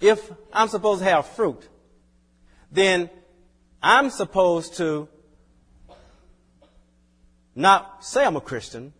If 0.00 0.32
I'm 0.52 0.68
supposed 0.68 1.00
to 1.00 1.08
have 1.08 1.26
fruit, 1.26 1.68
then 2.70 3.08
I'm 3.82 4.10
supposed 4.10 4.76
to 4.78 5.08
not 7.54 8.04
say 8.04 8.24
I'm 8.24 8.36
a 8.36 8.40
Christian, 8.40 8.92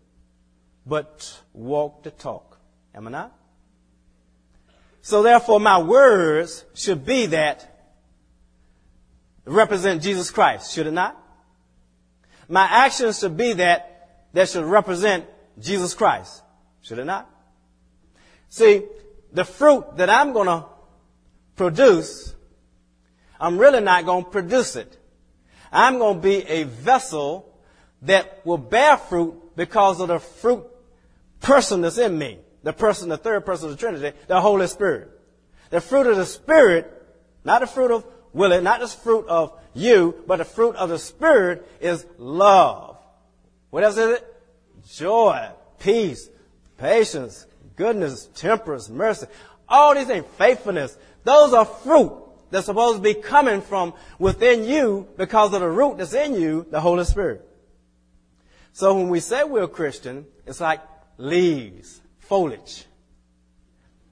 but 0.87 1.41
walk 1.53 2.03
the 2.03 2.11
talk. 2.11 2.59
Am 2.95 3.09
I 3.09 3.11
not? 3.11 3.42
So 5.03 5.25
therefore 5.25 5.59
my 5.59 5.83
words 5.83 6.65
should 6.75 7.05
be 7.05 7.27
that 7.27 7.69
represent 9.45 10.01
Jesus 10.01 10.31
Christ, 10.31 10.73
should 10.73 10.87
it 10.87 10.93
not? 10.93 11.19
My 12.49 12.65
actions 12.65 13.19
should 13.19 13.37
be 13.37 13.55
that 13.55 13.89
that 14.33 14.49
should 14.49 14.65
represent 14.65 15.27
Jesus 15.59 15.95
Christ, 15.95 16.43
should 16.83 17.01
it 17.01 17.05
not? 17.05 17.29
See, 18.49 18.85
the 19.33 19.45
fruit 19.45 19.97
that 19.97 20.09
I'm 20.09 20.33
going 20.33 20.47
to 20.47 20.67
produce, 21.57 22.35
I'm 23.41 23.59
really 23.59 23.81
not 23.81 24.05
going 24.05 24.25
to 24.25 24.31
produce 24.31 24.77
it. 24.77 24.97
I'm 25.73 25.99
going 25.99 26.17
to 26.17 26.23
be 26.23 26.47
a 26.47 26.63
vessel 26.63 27.53
that 28.03 28.47
will 28.47 28.59
bear 28.59 28.97
fruit 28.97 29.57
because 29.57 30.01
of 30.01 30.09
the 30.09 30.21
fruit 30.21 30.65
person 31.41 31.81
that's 31.81 31.99
in 31.99 32.17
me 32.17 32.39
the 32.63 32.73
person, 32.73 33.09
the 33.09 33.17
third 33.17 33.45
person 33.45 33.67
of 33.67 33.73
the 33.73 33.77
Trinity, 33.79 34.17
the 34.27 34.41
Holy 34.41 34.67
Spirit. 34.67 35.11
The 35.71 35.81
fruit 35.81 36.07
of 36.07 36.17
the 36.17 36.27
Spirit, 36.27 36.93
not 37.45 37.61
the 37.61 37.67
fruit 37.67 37.91
of 37.91 38.05
will 38.33 38.53
it? 38.53 38.63
Not 38.63 38.81
the 38.81 38.89
fruit 38.89 39.27
of 39.29 39.53
you, 39.75 40.23
but 40.27 40.37
the 40.37 40.45
fruit 40.45 40.77
of 40.77 40.89
the 40.89 40.99
Spirit 40.99 41.67
is 41.81 42.07
love. 42.19 42.97
What 43.71 43.85
else 43.85 43.97
is 43.97 44.19
it? 44.19 44.37
Joy, 44.95 45.49
peace, 45.79 46.29
patience, 46.77 47.47
goodness, 47.77 48.29
temperance, 48.35 48.89
mercy. 48.89 49.27
All 49.69 49.95
these 49.95 50.07
things, 50.07 50.27
faithfulness. 50.37 50.97
Those 51.25 51.55
are 51.55 51.65
fruit 51.65 52.13
that's 52.51 52.67
supposed 52.67 52.99
to 52.99 53.03
be 53.03 53.15
coming 53.15 53.63
from 53.63 53.95
within 54.19 54.65
you 54.65 55.09
because 55.17 55.55
of 55.55 55.61
the 55.61 55.69
root 55.69 55.99
that's 55.99 56.13
in 56.13 56.35
you, 56.35 56.67
the 56.71 56.81
Holy 56.81 57.05
Spirit. 57.05 57.49
So 58.75 58.95
when 58.97 59.09
we 59.09 59.21
say 59.21 59.45
we're 59.45 59.69
Christian, 59.69 60.27
it's 60.47 60.61
like 60.61 60.81
leaves, 61.17 62.02
foliage. 62.23 62.85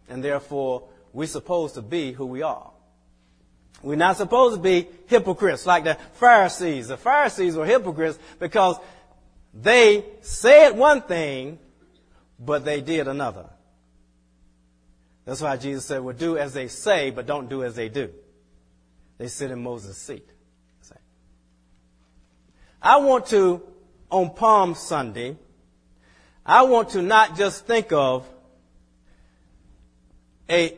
And 0.08 0.22
therefore, 0.22 0.88
we're 1.12 1.26
supposed 1.26 1.74
to 1.74 1.82
be 1.82 2.12
who 2.12 2.26
we 2.26 2.42
are. 2.42 2.70
We're 3.82 3.96
not 3.96 4.18
supposed 4.18 4.56
to 4.56 4.62
be 4.62 4.88
hypocrites 5.06 5.64
like 5.64 5.84
the 5.84 5.94
Pharisees. 6.14 6.88
The 6.88 6.96
Pharisees 6.96 7.56
were 7.56 7.66
hypocrites 7.66 8.18
because 8.38 8.76
they 9.54 10.04
said 10.20 10.76
one 10.76 11.02
thing, 11.02 11.58
but 12.38 12.64
they 12.64 12.80
did 12.80 13.08
another. 13.08 13.46
That's 15.24 15.40
why 15.40 15.56
Jesus 15.56 15.84
said, 15.84 16.02
well, 16.02 16.14
do 16.14 16.36
as 16.36 16.52
they 16.52 16.68
say, 16.68 17.10
but 17.10 17.26
don't 17.26 17.48
do 17.48 17.64
as 17.64 17.74
they 17.74 17.88
do. 17.88 18.10
They 19.18 19.28
sit 19.28 19.50
in 19.50 19.62
Moses' 19.62 19.96
seat. 19.96 20.26
I 22.82 22.96
want 22.98 23.26
to, 23.26 23.62
on 24.10 24.30
Palm 24.30 24.74
Sunday, 24.74 25.36
I 26.50 26.62
want 26.62 26.90
to 26.90 27.02
not 27.02 27.36
just 27.36 27.64
think 27.64 27.92
of 27.92 28.28
a, 30.48 30.76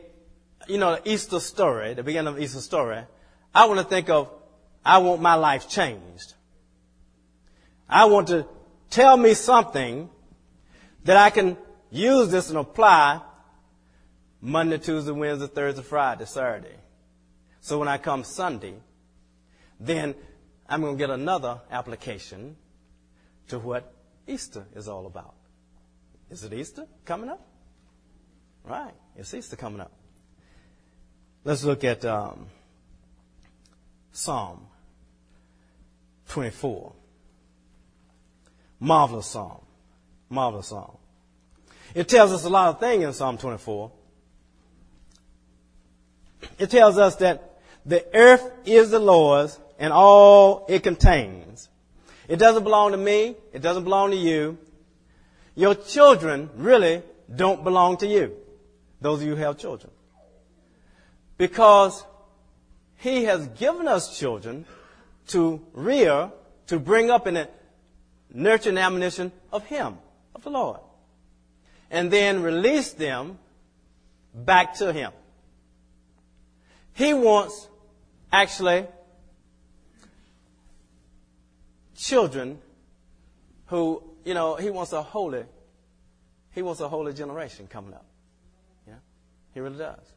you 0.67 0.77
know, 0.77 0.99
Easter 1.03 1.39
story, 1.39 1.95
the 1.95 2.03
beginning 2.03 2.31
of 2.31 2.39
Easter 2.39 2.61
story. 2.61 2.99
I 3.55 3.65
want 3.65 3.79
to 3.79 3.83
think 3.83 4.07
of, 4.07 4.29
I 4.85 4.99
want 4.99 5.19
my 5.19 5.33
life 5.33 5.67
changed. 5.67 6.35
I 7.89 8.05
want 8.05 8.27
to 8.27 8.45
tell 8.91 9.17
me 9.17 9.33
something 9.33 10.11
that 11.05 11.17
I 11.17 11.31
can 11.31 11.57
use 11.89 12.29
this 12.29 12.49
and 12.49 12.59
apply 12.59 13.21
Monday, 14.41 14.77
Tuesday, 14.77 15.11
Wednesday, 15.11 15.47
Thursday, 15.47 15.81
Friday, 15.81 16.25
Saturday. 16.25 16.77
So 17.61 17.79
when 17.79 17.87
I 17.87 17.97
come 17.97 18.23
Sunday, 18.23 18.75
then 19.79 20.13
I'm 20.69 20.81
going 20.81 20.97
to 20.97 20.99
get 20.99 21.09
another 21.09 21.61
application 21.71 22.57
to 23.47 23.57
what 23.57 23.91
Easter 24.27 24.67
is 24.75 24.87
all 24.87 25.07
about. 25.07 25.33
Is 26.33 26.43
it 26.43 26.51
Easter 26.51 26.87
coming 27.05 27.29
up? 27.29 27.45
Right. 28.63 28.95
It's 29.15 29.31
Easter 29.35 29.55
coming 29.55 29.79
up. 29.79 29.91
Let's 31.43 31.63
look 31.63 31.83
at 31.83 32.03
um, 32.05 32.47
Psalm 34.11 34.65
24. 36.29 36.93
Marvelous 38.79 39.27
Psalm. 39.27 39.61
Marvelous 40.27 40.69
Psalm. 40.69 40.97
It 41.93 42.07
tells 42.07 42.31
us 42.31 42.45
a 42.45 42.49
lot 42.49 42.69
of 42.69 42.79
things 42.79 43.03
in 43.03 43.13
Psalm 43.13 43.37
24. 43.37 43.91
It 46.57 46.71
tells 46.71 46.97
us 46.97 47.17
that 47.17 47.59
the 47.85 48.03
earth 48.15 48.51
is 48.65 48.89
the 48.89 48.97
Lord's 48.97 49.59
and 49.77 49.93
all 49.93 50.65
it 50.67 50.81
contains. 50.81 51.69
It 52.27 52.37
doesn't 52.37 52.63
belong 52.63 52.93
to 52.93 52.97
me. 52.97 53.35
It 53.53 53.61
doesn't 53.61 53.83
belong 53.83 54.09
to 54.09 54.17
you. 54.17 54.57
Your 55.55 55.75
children 55.75 56.49
really 56.55 57.03
don't 57.33 57.63
belong 57.63 57.97
to 57.97 58.07
you. 58.07 58.35
Those 59.01 59.21
of 59.21 59.27
you 59.27 59.35
who 59.35 59.41
have 59.41 59.57
children. 59.57 59.91
Because 61.37 62.03
He 62.97 63.25
has 63.25 63.47
given 63.49 63.87
us 63.87 64.17
children 64.17 64.65
to 65.27 65.61
rear, 65.73 66.31
to 66.67 66.79
bring 66.79 67.09
up 67.11 67.27
in 67.27 67.35
the 67.35 67.49
nurture 68.33 68.69
and 68.69 68.79
admonition 68.79 69.31
of 69.51 69.65
Him, 69.65 69.97
of 70.33 70.43
the 70.43 70.49
Lord. 70.49 70.79
And 71.91 72.09
then 72.09 72.41
release 72.41 72.93
them 72.93 73.37
back 74.33 74.75
to 74.75 74.91
Him. 74.91 75.11
He 76.93 77.13
wants, 77.13 77.67
actually, 78.31 78.87
children 81.95 82.59
who, 83.67 84.03
you 84.23 84.33
know, 84.33 84.55
He 84.55 84.69
wants 84.69 84.93
a 84.93 85.01
holy, 85.01 85.45
He 86.51 86.61
wants 86.61 86.81
a 86.81 86.89
holy 86.89 87.13
generation 87.13 87.67
coming 87.67 87.93
up. 87.93 88.05
Yeah? 88.87 88.95
He 89.53 89.59
really 89.59 89.77
does. 89.77 90.13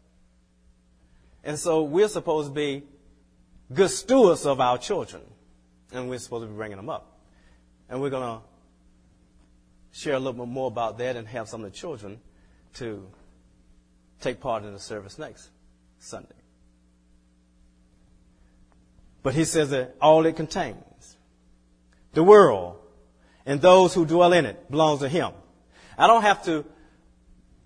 And 1.45 1.59
so 1.59 1.85
we're 1.85 2.09
supposed 2.09 2.49
to 2.49 2.55
be 2.55 2.83
good 3.73 3.90
stewards 3.90 4.47
of 4.47 4.61
our 4.61 4.79
children. 4.79 5.23
And 5.92 6.11
we're 6.11 6.19
supposed 6.19 6.45
to 6.45 6.49
be 6.49 6.57
bringing 6.57 6.77
them 6.77 6.88
up. 6.88 7.21
And 7.88 8.01
we're 8.01 8.11
going 8.11 8.40
to 8.40 8.45
share 9.92 10.14
a 10.14 10.19
little 10.19 10.33
bit 10.33 10.49
more 10.49 10.66
about 10.66 10.99
that 10.99 11.16
and 11.16 11.27
have 11.29 11.49
some 11.49 11.64
of 11.64 11.71
the 11.71 11.77
children 11.77 12.21
to 12.75 13.07
take 14.21 14.40
part 14.40 14.64
in 14.64 14.73
the 14.73 14.81
service 14.81 15.19
next 15.19 15.51
Sunday. 15.99 16.35
But 19.23 19.35
he 19.35 19.45
says 19.45 19.71
that 19.71 19.97
all 20.01 20.27
it 20.27 20.37
contains, 20.37 21.16
the 22.12 22.23
world 22.23 22.79
and 23.46 23.61
those 23.61 23.94
who 23.94 24.04
dwell 24.04 24.32
in 24.32 24.44
it 24.44 24.70
belongs 24.70 25.00
to 25.00 25.09
him. 25.09 25.32
I 25.96 26.06
don't 26.06 26.22
have 26.22 26.44
to 26.44 26.64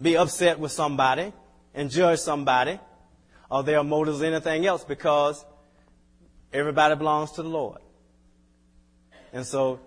be 0.01 0.17
upset 0.17 0.61
with 0.61 0.71
somebody 0.71 1.33
and 1.75 1.91
judge 1.91 2.21
somebody 2.21 2.79
or 3.51 3.63
their 3.63 3.83
motives 3.83 4.23
or 4.23 4.27
anything 4.27 4.67
else 4.67 4.85
because 4.85 5.45
everybody 6.53 6.95
belongs 6.95 7.33
to 7.33 7.43
the 7.43 7.49
Lord. 7.49 7.81
And 9.33 9.45
so 9.45 9.81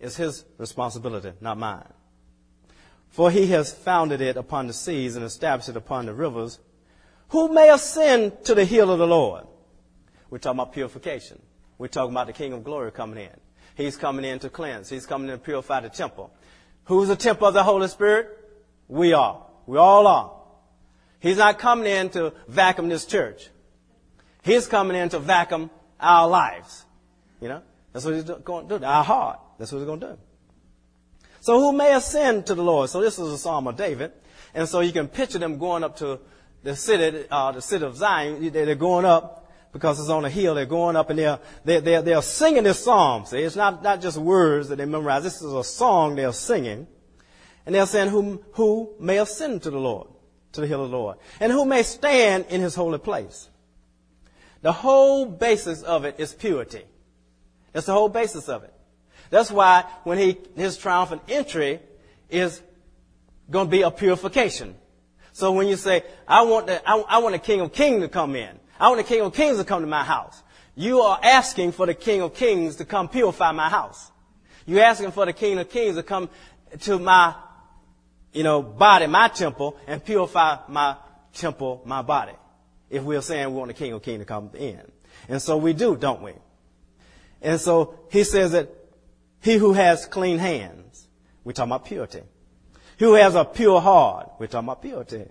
it's 0.00 0.16
his 0.16 0.44
responsibility, 0.58 1.32
not 1.40 1.58
mine. 1.58 1.92
For 3.10 3.30
he 3.30 3.46
has 3.48 3.72
founded 3.72 4.20
it 4.20 4.36
upon 4.36 4.66
the 4.66 4.72
seas 4.72 5.16
and 5.16 5.24
established 5.24 5.68
it 5.68 5.76
upon 5.76 6.06
the 6.06 6.14
rivers. 6.14 6.58
Who 7.28 7.52
may 7.52 7.70
ascend 7.70 8.44
to 8.44 8.54
the 8.54 8.64
hill 8.64 8.90
of 8.90 8.98
the 8.98 9.06
Lord? 9.06 9.44
We're 10.30 10.38
talking 10.38 10.58
about 10.58 10.72
purification. 10.72 11.40
We're 11.78 11.88
talking 11.88 12.12
about 12.12 12.26
the 12.26 12.32
King 12.32 12.52
of 12.52 12.64
Glory 12.64 12.90
coming 12.90 13.18
in. 13.18 13.40
He's 13.74 13.96
coming 13.96 14.24
in 14.24 14.38
to 14.40 14.48
cleanse. 14.48 14.88
He's 14.88 15.06
coming 15.06 15.28
in 15.28 15.38
to 15.38 15.44
purify 15.44 15.80
the 15.80 15.88
temple. 15.88 16.32
Who's 16.84 17.08
the 17.08 17.16
temple 17.16 17.48
of 17.48 17.54
the 17.54 17.62
Holy 17.62 17.88
Spirit? 17.88 18.28
We 18.88 19.12
are. 19.12 19.42
We 19.66 19.78
all 19.78 20.06
are. 20.06 20.32
He's 21.20 21.38
not 21.38 21.58
coming 21.58 21.86
in 21.86 22.10
to 22.10 22.32
vacuum 22.48 22.88
this 22.88 23.06
church. 23.06 23.48
He's 24.42 24.66
coming 24.66 24.96
in 24.96 25.08
to 25.08 25.18
vacuum 25.18 25.70
our 25.98 26.28
lives. 26.28 26.84
You 27.40 27.48
know? 27.48 27.62
That's 27.92 28.04
what 28.04 28.14
he's 28.14 28.24
going 28.24 28.68
to 28.68 28.78
do. 28.78 28.84
Our 28.84 29.02
heart. 29.02 29.40
That's 29.58 29.72
what 29.72 29.78
he's 29.78 29.86
going 29.86 30.00
to 30.00 30.06
do. 30.08 30.18
So 31.40 31.58
who 31.60 31.72
may 31.72 31.94
ascend 31.94 32.46
to 32.46 32.54
the 32.54 32.62
Lord? 32.62 32.90
So 32.90 33.00
this 33.00 33.18
is 33.18 33.32
a 33.32 33.38
Psalm 33.38 33.66
of 33.66 33.76
David. 33.76 34.12
And 34.54 34.68
so 34.68 34.80
you 34.80 34.92
can 34.92 35.08
picture 35.08 35.38
them 35.38 35.58
going 35.58 35.82
up 35.82 35.96
to 35.98 36.20
the 36.62 36.76
city, 36.76 37.26
uh, 37.30 37.52
the 37.52 37.62
city 37.62 37.84
of 37.84 37.96
Zion. 37.96 38.50
They're 38.52 38.74
going 38.74 39.04
up 39.04 39.43
because 39.74 39.98
it's 39.98 40.08
on 40.08 40.24
a 40.24 40.30
hill. 40.30 40.54
They're 40.54 40.66
going 40.66 40.94
up 40.94 41.10
and 41.10 41.18
they're, 41.18 41.40
they're, 41.64 41.80
they're, 41.80 42.00
they're 42.00 42.22
singing 42.22 42.62
this 42.62 42.82
psalm. 42.82 43.26
See, 43.26 43.40
it's 43.40 43.56
not, 43.56 43.82
not 43.82 44.00
just 44.00 44.16
words 44.16 44.68
that 44.68 44.76
they 44.76 44.84
memorize. 44.84 45.24
This 45.24 45.42
is 45.42 45.52
a 45.52 45.64
song 45.64 46.14
they're 46.14 46.32
singing. 46.32 46.86
And 47.66 47.74
they're 47.74 47.84
saying, 47.84 48.08
who, 48.08 48.40
who 48.52 48.94
may 49.00 49.18
ascend 49.18 49.64
to 49.64 49.70
the 49.70 49.78
Lord, 49.78 50.06
to 50.52 50.60
the 50.60 50.68
hill 50.68 50.84
of 50.84 50.92
the 50.92 50.96
Lord? 50.96 51.16
And 51.40 51.50
who 51.50 51.64
may 51.64 51.82
stand 51.82 52.46
in 52.50 52.60
his 52.60 52.76
holy 52.76 52.98
place? 52.98 53.48
The 54.62 54.70
whole 54.70 55.26
basis 55.26 55.82
of 55.82 56.04
it 56.04 56.14
is 56.18 56.32
purity. 56.32 56.84
That's 57.72 57.86
the 57.86 57.92
whole 57.92 58.08
basis 58.08 58.48
of 58.48 58.62
it. 58.62 58.72
That's 59.30 59.50
why 59.50 59.84
when 60.04 60.18
he, 60.18 60.38
his 60.54 60.78
triumphant 60.78 61.22
entry 61.28 61.80
is 62.30 62.62
going 63.50 63.66
to 63.66 63.70
be 63.70 63.82
a 63.82 63.90
purification. 63.90 64.76
So 65.32 65.50
when 65.50 65.66
you 65.66 65.74
say, 65.74 66.04
I 66.28 66.42
want 66.42 66.68
the, 66.68 66.80
I, 66.88 66.96
I 67.08 67.18
want 67.18 67.32
the 67.32 67.40
King 67.40 67.60
of 67.60 67.72
Kings 67.72 68.02
to 68.02 68.08
come 68.08 68.36
in. 68.36 68.60
I 68.78 68.88
want 68.88 68.98
the 68.98 69.04
King 69.04 69.22
of 69.22 69.34
Kings 69.34 69.58
to 69.58 69.64
come 69.64 69.82
to 69.82 69.86
my 69.86 70.04
house. 70.04 70.42
You 70.74 71.00
are 71.00 71.18
asking 71.22 71.72
for 71.72 71.86
the 71.86 71.94
King 71.94 72.22
of 72.22 72.34
Kings 72.34 72.76
to 72.76 72.84
come 72.84 73.08
purify 73.08 73.52
my 73.52 73.68
house. 73.68 74.10
You're 74.66 74.82
asking 74.82 75.12
for 75.12 75.26
the 75.26 75.32
King 75.32 75.58
of 75.58 75.68
Kings 75.68 75.96
to 75.96 76.02
come 76.02 76.28
to 76.80 76.98
my, 76.98 77.34
you 78.32 78.42
know, 78.42 78.62
body, 78.62 79.06
my 79.06 79.28
temple, 79.28 79.76
and 79.86 80.04
purify 80.04 80.58
my 80.68 80.96
temple, 81.32 81.82
my 81.84 82.02
body. 82.02 82.32
If 82.90 83.02
we're 83.02 83.20
saying 83.20 83.50
we 83.50 83.56
want 83.56 83.68
the 83.68 83.74
King 83.74 83.92
of 83.92 84.02
Kings 84.02 84.20
to 84.20 84.24
come 84.24 84.50
in. 84.54 84.80
And 85.28 85.40
so 85.40 85.56
we 85.56 85.72
do, 85.72 85.96
don't 85.96 86.22
we? 86.22 86.32
And 87.40 87.60
so 87.60 87.98
he 88.10 88.24
says 88.24 88.52
that 88.52 88.70
he 89.40 89.56
who 89.56 89.74
has 89.74 90.06
clean 90.06 90.38
hands, 90.38 91.06
we're 91.44 91.52
talking 91.52 91.70
about 91.70 91.84
purity. 91.84 92.22
Who 92.98 93.14
has 93.14 93.34
a 93.34 93.44
pure 93.44 93.80
heart, 93.80 94.32
we're 94.38 94.46
talking 94.46 94.68
about 94.68 94.82
purity. 94.82 95.26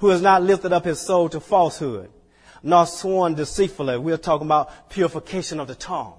Who 0.00 0.08
has 0.08 0.20
not 0.20 0.42
lifted 0.42 0.72
up 0.72 0.84
his 0.84 1.00
soul 1.00 1.28
to 1.28 1.40
falsehood, 1.40 2.10
nor 2.62 2.86
sworn 2.86 3.34
deceitfully. 3.34 3.98
We're 3.98 4.16
talking 4.16 4.46
about 4.46 4.90
purification 4.90 5.60
of 5.60 5.68
the 5.68 5.74
tongue. 5.74 6.14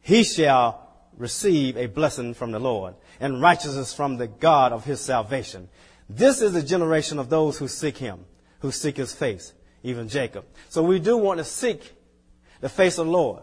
He 0.00 0.24
shall 0.24 0.88
receive 1.16 1.76
a 1.76 1.86
blessing 1.86 2.34
from 2.34 2.50
the 2.52 2.58
Lord 2.58 2.94
and 3.20 3.40
righteousness 3.40 3.94
from 3.94 4.16
the 4.16 4.26
God 4.26 4.72
of 4.72 4.84
his 4.84 5.00
salvation. 5.00 5.68
This 6.08 6.42
is 6.42 6.52
the 6.52 6.62
generation 6.62 7.18
of 7.18 7.30
those 7.30 7.58
who 7.58 7.68
seek 7.68 7.96
him, 7.96 8.24
who 8.60 8.72
seek 8.72 8.96
his 8.96 9.14
face, 9.14 9.52
even 9.82 10.08
Jacob. 10.08 10.44
So 10.68 10.82
we 10.82 10.98
do 10.98 11.16
want 11.16 11.38
to 11.38 11.44
seek 11.44 11.94
the 12.60 12.68
face 12.68 12.98
of 12.98 13.06
the 13.06 13.12
Lord. 13.12 13.42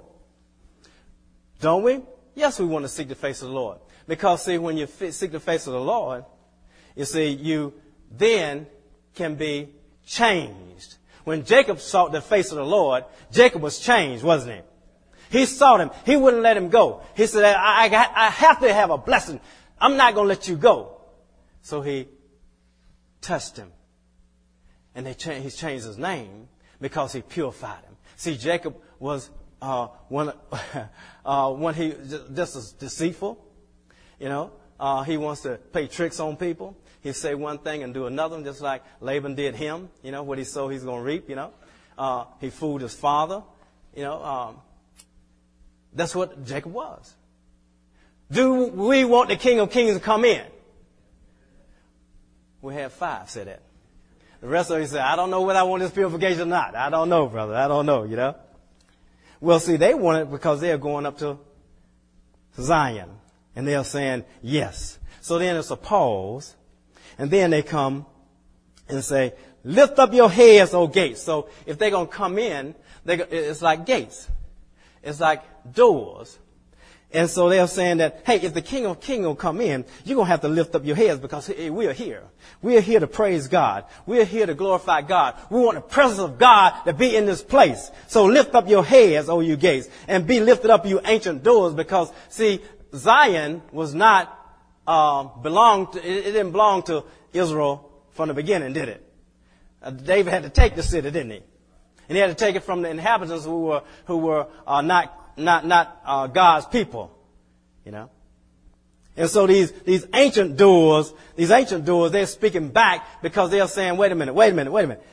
Don't 1.62 1.84
we? 1.84 2.02
Yes, 2.36 2.60
we 2.60 2.66
want 2.66 2.86
to 2.86 2.90
seek 2.90 3.08
the 3.08 3.16
face 3.16 3.42
of 3.42 3.50
the 3.50 3.56
Lord. 3.56 3.80
Because 4.08 4.44
see, 4.44 4.58
when 4.58 4.78
you 4.78 4.88
seek 4.88 5.32
the 5.32 5.40
face 5.40 5.68
of 5.68 5.74
the 5.74 5.80
Lord, 5.80 6.26
you 6.96 7.06
see, 7.06 7.30
you 7.30 7.74
then 8.12 8.68
can 9.14 9.36
be 9.36 9.70
changed. 10.10 10.96
When 11.24 11.46
Jacob 11.46 11.80
sought 11.80 12.12
the 12.12 12.22
face 12.22 12.52
of 12.52 12.58
the 12.58 12.66
Lord, 12.66 13.06
Jacob 13.32 13.62
was 13.62 13.80
changed, 13.80 14.24
wasn't 14.24 14.56
he? 14.56 15.40
He 15.40 15.46
sought 15.46 15.80
him. 15.80 15.92
He 16.06 16.16
wouldn't 16.16 16.42
let 16.42 16.58
him 16.58 16.70
go. 16.70 17.04
He 17.16 17.28
said, 17.28 17.44
I, 17.44 17.86
I, 17.86 18.28
I 18.28 18.30
have 18.30 18.60
to 18.62 18.74
have 18.74 18.90
a 18.90 18.98
blessing. 18.98 19.40
I'm 19.80 19.96
not 19.96 20.16
going 20.16 20.26
to 20.26 20.30
let 20.30 20.48
you 20.48 20.56
go. 20.56 21.02
So 21.62 21.82
he 21.82 22.08
touched 23.22 23.58
him. 23.58 23.72
And 24.96 25.06
they 25.06 25.14
cha- 25.14 25.34
he 25.34 25.52
changed 25.52 25.86
his 25.86 26.00
name 26.00 26.48
because 26.82 27.14
he 27.14 27.22
purified 27.22 27.84
him. 27.84 27.96
See, 28.16 28.36
Jacob 28.36 28.76
was 28.98 29.30
uh, 29.62 29.88
one, 30.08 30.34
uh, 31.26 31.52
when 31.52 31.76
he 31.76 31.94
just 32.34 32.56
was 32.56 32.72
deceitful. 32.74 33.46
You 34.20 34.30
know, 34.30 34.52
uh, 34.80 35.04
he 35.04 35.18
wants 35.18 35.42
to 35.42 35.58
play 35.72 35.88
tricks 35.88 36.20
on 36.20 36.38
people. 36.38 36.76
He 37.02 37.14
say 37.14 37.34
one 37.36 37.60
thing 37.60 37.84
and 37.84 37.94
do 37.94 38.08
another, 38.08 38.42
just 38.44 38.62
like 38.62 38.84
Laban 39.00 39.36
did 39.36 39.56
him. 39.56 39.90
You 40.04 40.12
know, 40.12 40.24
what 40.24 40.38
he 40.38 40.44
sowed, 40.44 40.70
he's 40.70 40.84
going 40.84 41.00
to 41.00 41.06
reap. 41.06 41.30
You 41.30 41.36
know, 41.36 41.54
uh, 41.98 42.26
he 42.42 42.50
fooled 42.50 42.82
his 42.82 42.94
father. 42.94 43.44
You 43.96 44.04
know, 44.04 44.24
um, 44.24 44.56
that's 45.94 46.14
what 46.14 46.46
Jacob 46.46 46.74
was. 46.74 47.14
Do 48.32 48.68
we 48.68 49.06
want 49.06 49.30
the 49.30 49.36
King 49.36 49.60
of 49.60 49.72
Kings 49.72 49.96
to 49.96 50.00
come 50.00 50.26
in? 50.26 50.46
We 52.62 52.76
have 52.76 52.94
five 52.94 53.30
said 53.30 53.48
that. 53.48 53.62
The 54.42 54.48
rest 54.48 54.72
of 54.72 54.80
you 54.80 54.86
said, 54.86 55.02
I 55.02 55.16
don't 55.16 55.30
know 55.30 55.42
whether 55.42 55.60
I 55.60 55.64
want 55.64 55.82
this 55.82 55.92
purification 55.92 56.42
or 56.42 56.46
not. 56.46 56.76
I 56.76 56.90
don't 56.90 57.10
know, 57.10 57.28
brother. 57.28 57.56
I 57.56 57.68
don't 57.68 57.86
know, 57.86 58.04
you 58.04 58.16
know. 58.16 58.36
Well, 59.42 59.60
see, 59.60 59.78
they 59.78 59.94
want 59.94 60.22
it 60.22 60.32
because 60.32 60.62
they're 60.62 60.78
going 60.78 61.06
up 61.06 61.18
to 61.20 61.38
Zion. 62.58 63.10
And 63.56 63.68
they're 63.68 63.84
saying, 63.84 64.26
yes. 64.42 65.00
So 65.22 65.40
then 65.40 65.56
it's 65.56 65.72
a 65.72 65.76
pause. 65.76 66.56
And 67.20 67.30
then 67.30 67.52
they 67.52 67.62
come 67.62 68.06
and 68.88 69.04
say, 69.04 69.34
lift 69.64 70.00
up 70.00 70.14
your 70.14 70.30
heads, 70.30 70.74
O 70.74 70.88
gates. 70.88 71.22
So 71.22 71.50
if 71.66 71.78
they're 71.78 71.92
going 71.92 72.08
to 72.08 72.14
come 72.14 72.40
in, 72.40 72.74
they, 73.06 73.16
it's 73.18 73.62
like 73.62 73.86
gates. 73.86 74.28
It's 75.04 75.20
like 75.20 75.44
doors. 75.72 76.40
And 77.12 77.30
so 77.30 77.50
they're 77.50 77.68
saying 77.68 77.98
that, 77.98 78.22
hey, 78.26 78.36
if 78.36 78.54
the 78.54 78.62
King 78.62 78.86
of 78.86 79.02
Kings 79.02 79.26
will 79.26 79.36
come 79.36 79.60
in, 79.60 79.84
you're 80.06 80.16
going 80.16 80.28
to 80.28 80.32
have 80.32 80.42
to 80.42 80.48
lift 80.48 80.76
up 80.76 80.86
your 80.86 80.96
heads 80.96 81.20
because 81.20 81.50
we 81.50 81.88
are 81.88 81.94
here. 81.94 82.24
We 82.62 82.78
are 82.78 82.82
here 82.82 83.00
to 83.00 83.08
praise 83.08 83.48
God. 83.48 83.86
We 84.06 84.22
are 84.22 84.26
here 84.26 84.46
to 84.46 84.54
glorify 84.54 85.02
God. 85.02 85.36
We 85.50 85.60
want 85.60 85.76
the 85.76 85.82
presence 85.82 86.20
of 86.20 86.38
God 86.38 86.84
to 86.86 86.94
be 86.94 87.16
in 87.16 87.26
this 87.26 87.44
place. 87.44 87.92
So 88.08 88.26
lift 88.26 88.56
up 88.56 88.70
your 88.70 88.86
heads, 88.86 89.28
O 89.28 89.40
you 89.40 89.58
gates, 89.58 89.90
and 90.08 90.26
be 90.26 90.40
lifted 90.40 90.70
up, 90.70 90.86
you 90.86 91.02
ancient 91.04 91.44
doors, 91.44 91.74
because 91.74 92.12
see, 92.30 92.62
Zion 92.94 93.62
was 93.72 93.94
not, 93.94 94.36
uh, 94.90 95.24
belonged 95.24 95.94
to, 95.94 96.00
it, 96.00 96.24
didn't 96.24 96.52
belong 96.52 96.84
to 96.84 97.04
Israel 97.34 97.90
from 98.12 98.28
the 98.30 98.34
beginning, 98.34 98.74
did 98.74 98.90
it? 98.90 99.06
Uh, 99.84 99.92
David 99.92 100.32
had 100.34 100.44
to 100.44 100.50
take 100.50 100.76
the 100.76 100.84
city, 100.84 101.12
didn't 101.12 101.32
he? 101.32 101.42
And 102.08 102.16
he 102.16 102.18
had 102.18 102.36
to 102.36 102.46
take 102.46 102.56
it 102.56 102.64
from 102.64 102.82
the 102.82 102.90
inhabitants 102.90 103.46
who 103.46 103.66
were, 103.66 103.84
who 104.06 104.18
were 104.18 104.48
uh, 104.66 104.82
not 104.82 105.20
not, 105.40 105.66
not 105.66 106.02
uh, 106.06 106.28
God's 106.28 106.66
people, 106.68 107.12
you 107.86 107.92
know. 107.92 108.10
And 109.18 109.30
so 109.30 109.48
these, 109.48 109.72
these 109.72 110.06
ancient 110.14 110.58
doors, 110.58 111.14
these 111.36 111.52
ancient 111.52 111.86
doors, 111.86 112.12
they're 112.12 112.26
speaking 112.26 112.70
back 112.70 113.22
because 113.22 113.50
they're 113.50 113.68
saying, 113.68 113.98
wait 113.98 114.12
a 114.12 114.16
minute, 114.16 114.34
wait 114.34 114.52
a 114.52 114.54
minute, 114.54 114.72
wait 114.72 114.86
a 114.86 114.88
minute. 114.88 115.06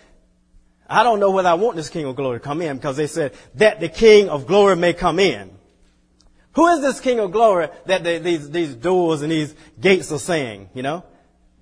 I 0.88 1.02
don't 1.02 1.18
know 1.18 1.32
whether 1.32 1.48
I 1.48 1.54
want 1.54 1.76
this 1.76 1.88
King 1.88 2.04
of 2.04 2.14
Glory 2.14 2.38
to 2.38 2.44
come 2.44 2.62
in 2.62 2.76
because 2.76 2.96
they 2.96 3.08
said 3.08 3.34
that 3.56 3.80
the 3.80 3.88
King 3.88 4.28
of 4.28 4.46
Glory 4.46 4.76
may 4.76 4.92
come 4.92 5.18
in. 5.18 5.50
Who 6.56 6.66
is 6.68 6.80
this 6.80 7.00
King 7.00 7.20
of 7.20 7.32
Glory 7.32 7.68
that 7.84 8.02
they, 8.02 8.18
these, 8.18 8.50
these 8.50 8.74
doors 8.74 9.20
and 9.20 9.30
these 9.30 9.54
gates 9.78 10.10
are 10.10 10.18
saying, 10.18 10.70
you 10.72 10.82
know? 10.82 11.04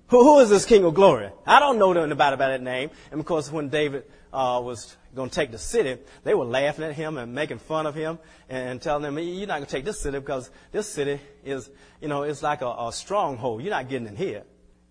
Who, 0.07 0.23
who 0.23 0.39
is 0.39 0.49
this 0.49 0.63
King 0.63 0.85
of 0.85 0.93
Glory? 0.93 1.31
I 1.45 1.59
don't 1.59 1.77
know 1.77 1.91
nothing 1.91 2.13
about, 2.13 2.31
about 2.31 2.47
that 2.47 2.61
name. 2.61 2.91
And 3.11 3.19
of 3.19 3.25
course, 3.25 3.51
when 3.51 3.67
David 3.67 4.05
uh, 4.31 4.61
was 4.63 4.95
going 5.13 5.29
to 5.29 5.35
take 5.35 5.51
the 5.51 5.57
city, 5.57 6.01
they 6.23 6.33
were 6.33 6.45
laughing 6.45 6.85
at 6.85 6.93
him 6.93 7.17
and 7.17 7.35
making 7.35 7.59
fun 7.59 7.85
of 7.85 7.93
him 7.93 8.19
and 8.47 8.81
telling 8.81 9.03
him, 9.03 9.19
you're 9.19 9.45
not 9.47 9.55
going 9.55 9.65
to 9.65 9.71
take 9.71 9.83
this 9.83 9.99
city 9.99 10.17
because 10.17 10.49
this 10.71 10.87
city 10.87 11.19
is, 11.43 11.69
you 11.99 12.07
know, 12.07 12.23
it's 12.23 12.41
like 12.41 12.61
a, 12.61 12.69
a 12.69 12.91
stronghold. 12.93 13.63
You're 13.63 13.71
not 13.71 13.89
getting 13.89 14.07
in 14.07 14.15
here. 14.15 14.43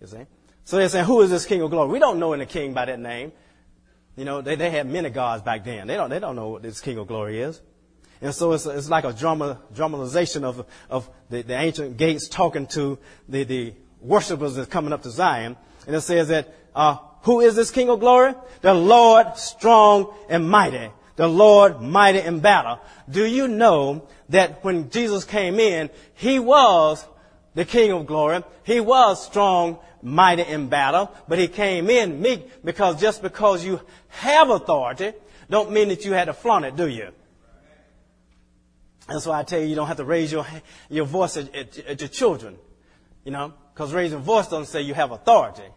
You 0.02 0.06
see? 0.06 0.26
So 0.64 0.76
they're 0.76 0.90
saying, 0.90 1.06
who 1.06 1.22
is 1.22 1.30
this 1.30 1.46
king 1.46 1.62
of 1.62 1.70
glory? 1.70 1.88
We 1.88 1.98
don't 1.98 2.18
know 2.18 2.34
any 2.34 2.44
king 2.44 2.74
by 2.74 2.84
that 2.84 3.00
name. 3.00 3.32
You 4.16 4.26
know, 4.26 4.42
they, 4.42 4.56
they 4.56 4.68
had 4.68 4.86
many 4.86 5.08
gods 5.08 5.42
back 5.42 5.64
then. 5.64 5.86
They 5.86 5.96
don't, 5.96 6.10
they 6.10 6.18
don't 6.18 6.36
know 6.36 6.50
what 6.50 6.62
this 6.62 6.82
king 6.82 6.98
of 6.98 7.06
glory 7.06 7.40
is. 7.40 7.62
And 8.24 8.34
so 8.34 8.52
it's, 8.52 8.64
it's 8.64 8.88
like 8.88 9.04
a 9.04 9.12
drama, 9.12 9.60
dramatization 9.74 10.44
of, 10.44 10.64
of 10.88 11.10
the, 11.28 11.42
the 11.42 11.54
ancient 11.54 11.98
gates 11.98 12.26
talking 12.26 12.66
to 12.68 12.98
the, 13.28 13.44
the 13.44 13.74
worshipers 14.00 14.54
that's 14.54 14.70
coming 14.70 14.94
up 14.94 15.02
to 15.02 15.10
Zion. 15.10 15.58
And 15.86 15.94
it 15.94 16.00
says 16.00 16.28
that, 16.28 16.54
uh, 16.74 16.96
who 17.24 17.40
is 17.40 17.54
this 17.54 17.70
King 17.70 17.90
of 17.90 18.00
glory? 18.00 18.32
The 18.62 18.72
Lord 18.72 19.36
strong 19.36 20.14
and 20.30 20.48
mighty. 20.48 20.88
The 21.16 21.28
Lord 21.28 21.82
mighty 21.82 22.20
in 22.20 22.40
battle. 22.40 22.80
Do 23.10 23.26
you 23.26 23.46
know 23.46 24.08
that 24.30 24.64
when 24.64 24.88
Jesus 24.88 25.24
came 25.24 25.60
in, 25.60 25.90
He 26.14 26.38
was 26.38 27.06
the 27.54 27.66
King 27.66 27.92
of 27.92 28.06
glory. 28.06 28.42
He 28.62 28.80
was 28.80 29.22
strong, 29.22 29.80
mighty 30.00 30.44
in 30.44 30.68
battle, 30.68 31.14
but 31.28 31.38
He 31.38 31.46
came 31.46 31.90
in 31.90 32.22
meek 32.22 32.64
because 32.64 32.98
just 32.98 33.20
because 33.20 33.66
you 33.66 33.82
have 34.08 34.48
authority, 34.48 35.12
don't 35.50 35.72
mean 35.72 35.88
that 35.88 36.06
you 36.06 36.14
had 36.14 36.24
to 36.24 36.32
flaunt 36.32 36.64
it, 36.64 36.74
do 36.74 36.88
you? 36.88 37.10
That's 39.08 39.26
why 39.26 39.40
I 39.40 39.42
tell 39.42 39.60
you, 39.60 39.66
you 39.66 39.74
don't 39.74 39.86
have 39.86 39.98
to 39.98 40.04
raise 40.04 40.32
your, 40.32 40.46
your 40.88 41.04
voice 41.04 41.36
at, 41.36 41.54
at, 41.54 41.78
at 41.78 42.00
your 42.00 42.08
children. 42.08 42.56
You 43.24 43.32
know, 43.32 43.54
because 43.72 43.92
raising 43.92 44.20
voice 44.20 44.48
doesn't 44.48 44.66
say 44.66 44.82
you 44.82 44.94
have 44.94 45.10
authority. 45.10 45.68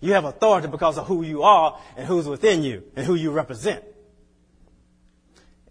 You 0.00 0.12
have 0.12 0.24
authority 0.24 0.68
because 0.68 0.98
of 0.98 1.06
who 1.06 1.22
you 1.22 1.42
are 1.42 1.78
and 1.96 2.06
who's 2.06 2.26
within 2.26 2.62
you 2.62 2.84
and 2.94 3.04
who 3.04 3.14
you 3.14 3.30
represent. 3.30 3.84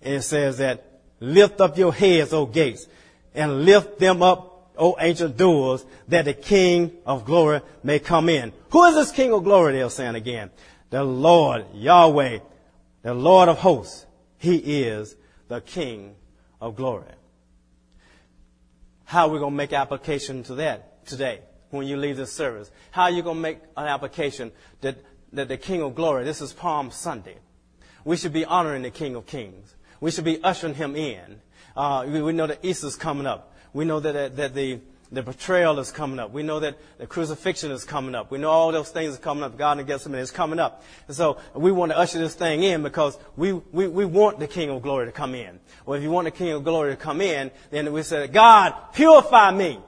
And 0.01 0.15
it 0.15 0.21
says 0.23 0.57
that 0.57 1.01
lift 1.19 1.61
up 1.61 1.77
your 1.77 1.93
heads, 1.93 2.33
O 2.33 2.45
gates, 2.45 2.87
and 3.33 3.63
lift 3.63 3.99
them 3.99 4.21
up, 4.21 4.71
O 4.77 4.95
ancient 4.99 5.37
doors, 5.37 5.85
that 6.09 6.25
the 6.25 6.33
King 6.33 6.91
of 7.05 7.25
glory 7.25 7.61
may 7.83 7.99
come 7.99 8.29
in. 8.29 8.51
Who 8.71 8.83
is 8.85 8.95
this 8.95 9.11
King 9.11 9.33
of 9.33 9.43
glory? 9.43 9.73
They're 9.73 9.89
saying 9.89 10.15
again. 10.15 10.51
The 10.89 11.03
Lord, 11.03 11.65
Yahweh, 11.73 12.39
the 13.01 13.13
Lord 13.13 13.49
of 13.49 13.59
hosts. 13.59 14.05
He 14.37 14.57
is 14.57 15.15
the 15.47 15.61
King 15.61 16.15
of 16.59 16.75
glory. 16.75 17.13
How 19.05 19.27
are 19.27 19.31
we 19.31 19.39
going 19.39 19.53
to 19.53 19.57
make 19.57 19.73
application 19.73 20.43
to 20.43 20.55
that 20.55 21.05
today? 21.05 21.41
when 21.69 21.87
you 21.87 21.97
leave 21.97 22.17
this 22.17 22.31
service. 22.31 22.71
How 22.91 23.03
are 23.03 23.11
you 23.11 23.21
going 23.21 23.37
to 23.37 23.41
make 23.41 23.59
an 23.75 23.87
application 23.87 24.51
that, 24.81 24.97
that 25.33 25.47
the 25.47 25.57
King 25.57 25.81
of 25.81 25.95
Glory, 25.95 26.23
this 26.23 26.41
is 26.41 26.53
Palm 26.53 26.91
Sunday. 26.91 27.37
We 28.05 28.17
should 28.17 28.33
be 28.33 28.45
honoring 28.45 28.83
the 28.83 28.91
King 28.91 29.15
of 29.15 29.25
Kings. 29.25 29.75
We 29.99 30.11
should 30.11 30.23
be 30.23 30.41
ushering 30.43 30.75
him 30.75 30.95
in. 30.95 31.41
Uh, 31.75 32.05
we, 32.07 32.21
we, 32.21 32.33
know 32.33 32.47
that 32.47 32.63
Easter's 32.63 32.95
coming 32.95 33.27
up. 33.27 33.55
We 33.73 33.85
know 33.85 33.99
that, 33.99 34.15
uh, 34.15 34.29
that 34.29 34.55
the, 34.55 34.79
the 35.11 35.23
betrayal 35.23 35.79
is 35.79 35.91
coming 35.91 36.19
up. 36.19 36.31
We 36.31 36.43
know 36.43 36.59
that 36.59 36.77
the 36.97 37.07
crucifixion 37.07 37.71
is 37.71 37.85
coming 37.85 38.13
up. 38.13 38.29
We 38.29 38.37
know 38.37 38.49
all 38.49 38.71
those 38.71 38.89
things 38.89 39.15
are 39.15 39.19
coming 39.19 39.43
up. 39.43 39.57
Garden 39.57 39.81
of 39.81 39.87
Gethsemane 39.87 40.19
is 40.19 40.31
coming 40.31 40.59
up. 40.59 40.83
And 41.07 41.15
so 41.15 41.37
we 41.55 41.71
want 41.71 41.91
to 41.91 41.97
usher 41.97 42.19
this 42.19 42.35
thing 42.35 42.63
in 42.63 42.83
because 42.83 43.17
we, 43.37 43.53
we, 43.53 43.87
we 43.87 44.05
want 44.05 44.39
the 44.39 44.47
King 44.47 44.69
of 44.69 44.81
Glory 44.81 45.05
to 45.05 45.11
come 45.11 45.33
in. 45.33 45.59
Or 45.85 45.95
if 45.95 46.03
you 46.03 46.11
want 46.11 46.25
the 46.25 46.31
King 46.31 46.51
of 46.51 46.63
Glory 46.63 46.91
to 46.91 46.97
come 46.97 47.21
in, 47.21 47.51
then 47.71 47.91
we 47.93 48.03
say, 48.03 48.27
God, 48.27 48.73
purify 48.93 49.51
me. 49.51 49.79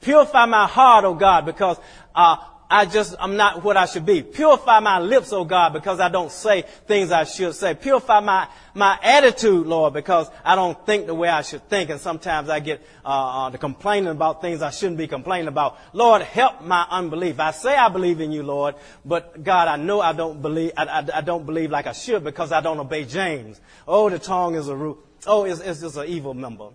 Purify 0.00 0.46
my 0.46 0.66
heart, 0.66 1.04
oh 1.04 1.14
God, 1.14 1.46
because 1.46 1.78
uh, 2.14 2.36
I 2.74 2.86
just, 2.86 3.14
I'm 3.20 3.36
not 3.36 3.62
what 3.62 3.76
I 3.76 3.86
should 3.86 4.04
be. 4.04 4.20
Purify 4.20 4.80
my 4.80 4.98
lips, 4.98 5.32
oh 5.32 5.44
God, 5.44 5.72
because 5.72 6.00
I 6.00 6.08
don't 6.08 6.32
say 6.32 6.62
things 6.88 7.12
I 7.12 7.22
should 7.22 7.54
say. 7.54 7.72
Purify 7.72 8.18
my, 8.18 8.48
my 8.74 8.98
attitude, 9.00 9.68
Lord, 9.68 9.94
because 9.94 10.28
I 10.44 10.56
don't 10.56 10.84
think 10.84 11.06
the 11.06 11.14
way 11.14 11.28
I 11.28 11.42
should 11.42 11.68
think. 11.68 11.90
And 11.90 12.00
sometimes 12.00 12.48
I 12.48 12.58
get, 12.58 12.84
uh, 13.04 13.46
uh, 13.46 13.56
complaining 13.58 14.08
about 14.08 14.40
things 14.40 14.60
I 14.60 14.70
shouldn't 14.70 14.98
be 14.98 15.06
complaining 15.06 15.46
about. 15.46 15.78
Lord, 15.92 16.22
help 16.22 16.62
my 16.62 16.84
unbelief. 16.90 17.38
I 17.38 17.52
say 17.52 17.76
I 17.76 17.88
believe 17.90 18.20
in 18.20 18.32
you, 18.32 18.42
Lord, 18.42 18.74
but 19.04 19.44
God, 19.44 19.68
I 19.68 19.76
know 19.76 20.00
I 20.00 20.12
don't 20.12 20.42
believe, 20.42 20.72
I, 20.76 20.84
I, 20.86 21.18
I 21.18 21.20
don't 21.20 21.46
believe 21.46 21.70
like 21.70 21.86
I 21.86 21.92
should 21.92 22.24
because 22.24 22.50
I 22.50 22.60
don't 22.60 22.80
obey 22.80 23.04
James. 23.04 23.60
Oh, 23.86 24.10
the 24.10 24.18
tongue 24.18 24.56
is 24.56 24.66
a 24.66 24.74
root. 24.74 24.98
Oh, 25.28 25.44
it's, 25.44 25.60
it's 25.60 25.80
just 25.80 25.96
an 25.96 26.08
evil 26.08 26.34
member. 26.34 26.70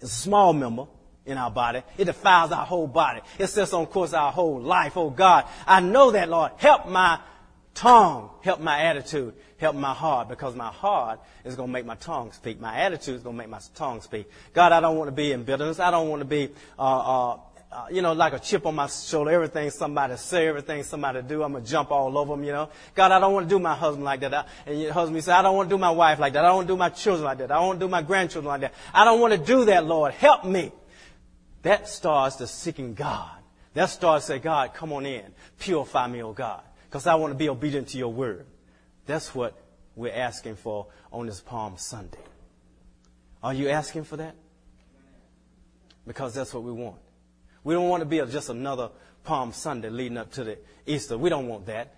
It's 0.00 0.10
a 0.10 0.22
small 0.22 0.52
member 0.52 0.86
in 1.26 1.38
our 1.38 1.50
body. 1.50 1.82
It 1.96 2.04
defiles 2.04 2.52
our 2.52 2.66
whole 2.66 2.86
body. 2.86 3.20
It 3.38 3.46
sets 3.46 3.72
on 3.72 3.86
course 3.86 4.12
our 4.12 4.32
whole 4.32 4.60
life. 4.60 4.96
Oh 4.96 5.10
God, 5.10 5.46
I 5.66 5.80
know 5.80 6.10
that, 6.10 6.28
Lord. 6.28 6.52
Help 6.56 6.88
my 6.88 7.18
tongue. 7.74 8.30
Help 8.42 8.60
my 8.60 8.80
attitude. 8.82 9.34
Help 9.58 9.76
my 9.76 9.94
heart 9.94 10.28
because 10.28 10.54
my 10.54 10.68
heart 10.68 11.20
is 11.44 11.56
going 11.56 11.68
to 11.68 11.72
make 11.72 11.86
my 11.86 11.94
tongue 11.96 12.32
speak. 12.32 12.60
My 12.60 12.80
attitude 12.80 13.16
is 13.16 13.22
going 13.22 13.36
to 13.36 13.38
make 13.38 13.48
my 13.48 13.60
tongue 13.74 14.00
speak. 14.00 14.28
God, 14.52 14.72
I 14.72 14.80
don't 14.80 14.96
want 14.96 15.08
to 15.08 15.12
be 15.12 15.32
in 15.32 15.44
bitterness. 15.44 15.80
I 15.80 15.90
don't 15.90 16.08
want 16.08 16.20
to 16.20 16.26
be 16.26 16.50
uh, 16.78 16.82
uh, 16.82 17.38
uh, 17.74 17.86
you 17.90 18.02
know, 18.02 18.12
like 18.12 18.32
a 18.32 18.38
chip 18.38 18.66
on 18.66 18.74
my 18.76 18.86
shoulder. 18.86 19.32
Everything 19.32 19.68
somebody 19.70 20.16
say, 20.16 20.46
everything 20.46 20.84
somebody 20.84 21.22
do, 21.22 21.42
I'm 21.42 21.54
gonna 21.54 21.64
jump 21.64 21.90
all 21.90 22.16
over 22.16 22.34
them. 22.34 22.44
You 22.44 22.52
know, 22.52 22.68
God, 22.94 23.10
I 23.10 23.18
don't 23.18 23.32
want 23.32 23.48
to 23.48 23.54
do 23.54 23.58
my 23.58 23.74
husband 23.74 24.04
like 24.04 24.20
that. 24.20 24.32
I, 24.32 24.44
and 24.66 24.80
your 24.80 24.92
husband 24.92 25.24
say, 25.24 25.32
I 25.32 25.42
don't 25.42 25.56
want 25.56 25.68
to 25.68 25.74
do 25.74 25.78
my 25.78 25.90
wife 25.90 26.20
like 26.20 26.34
that. 26.34 26.44
I 26.44 26.48
don't 26.48 26.56
want 26.56 26.68
to 26.68 26.74
do 26.74 26.78
my 26.78 26.90
children 26.90 27.24
like 27.24 27.38
that. 27.38 27.50
I 27.50 27.56
don't 27.56 27.66
want 27.66 27.80
to 27.80 27.86
do 27.86 27.90
my 27.90 28.02
grandchildren 28.02 28.48
like 28.48 28.60
that. 28.60 28.74
I 28.92 29.04
don't 29.04 29.20
want 29.20 29.32
to 29.32 29.38
do 29.38 29.64
that, 29.64 29.86
Lord. 29.86 30.14
Help 30.14 30.44
me. 30.44 30.70
That 31.64 31.88
starts 31.88 32.36
the 32.36 32.46
seeking 32.46 32.94
God. 32.94 33.30
That 33.72 33.86
starts 33.86 34.26
to 34.26 34.34
say, 34.34 34.38
God, 34.38 34.74
come 34.74 34.92
on 34.92 35.06
in, 35.06 35.24
purify 35.58 36.06
me, 36.06 36.22
oh 36.22 36.32
God, 36.32 36.60
because 36.84 37.06
I 37.06 37.16
want 37.16 37.32
to 37.32 37.36
be 37.36 37.48
obedient 37.48 37.88
to 37.88 37.98
your 37.98 38.12
word. 38.12 38.46
That's 39.06 39.34
what 39.34 39.58
we're 39.96 40.12
asking 40.14 40.56
for 40.56 40.86
on 41.10 41.26
this 41.26 41.40
Palm 41.40 41.74
Sunday. 41.78 42.18
Are 43.42 43.54
you 43.54 43.70
asking 43.70 44.04
for 44.04 44.18
that? 44.18 44.36
Because 46.06 46.34
that's 46.34 46.52
what 46.52 46.62
we 46.62 46.72
want. 46.72 46.96
We 47.64 47.72
don't 47.72 47.88
want 47.88 48.02
to 48.02 48.06
be 48.06 48.18
just 48.30 48.50
another 48.50 48.90
Palm 49.24 49.52
Sunday 49.52 49.88
leading 49.88 50.18
up 50.18 50.32
to 50.32 50.44
the 50.44 50.58
Easter. 50.86 51.16
We 51.16 51.30
don't 51.30 51.48
want 51.48 51.66
that. 51.66 51.94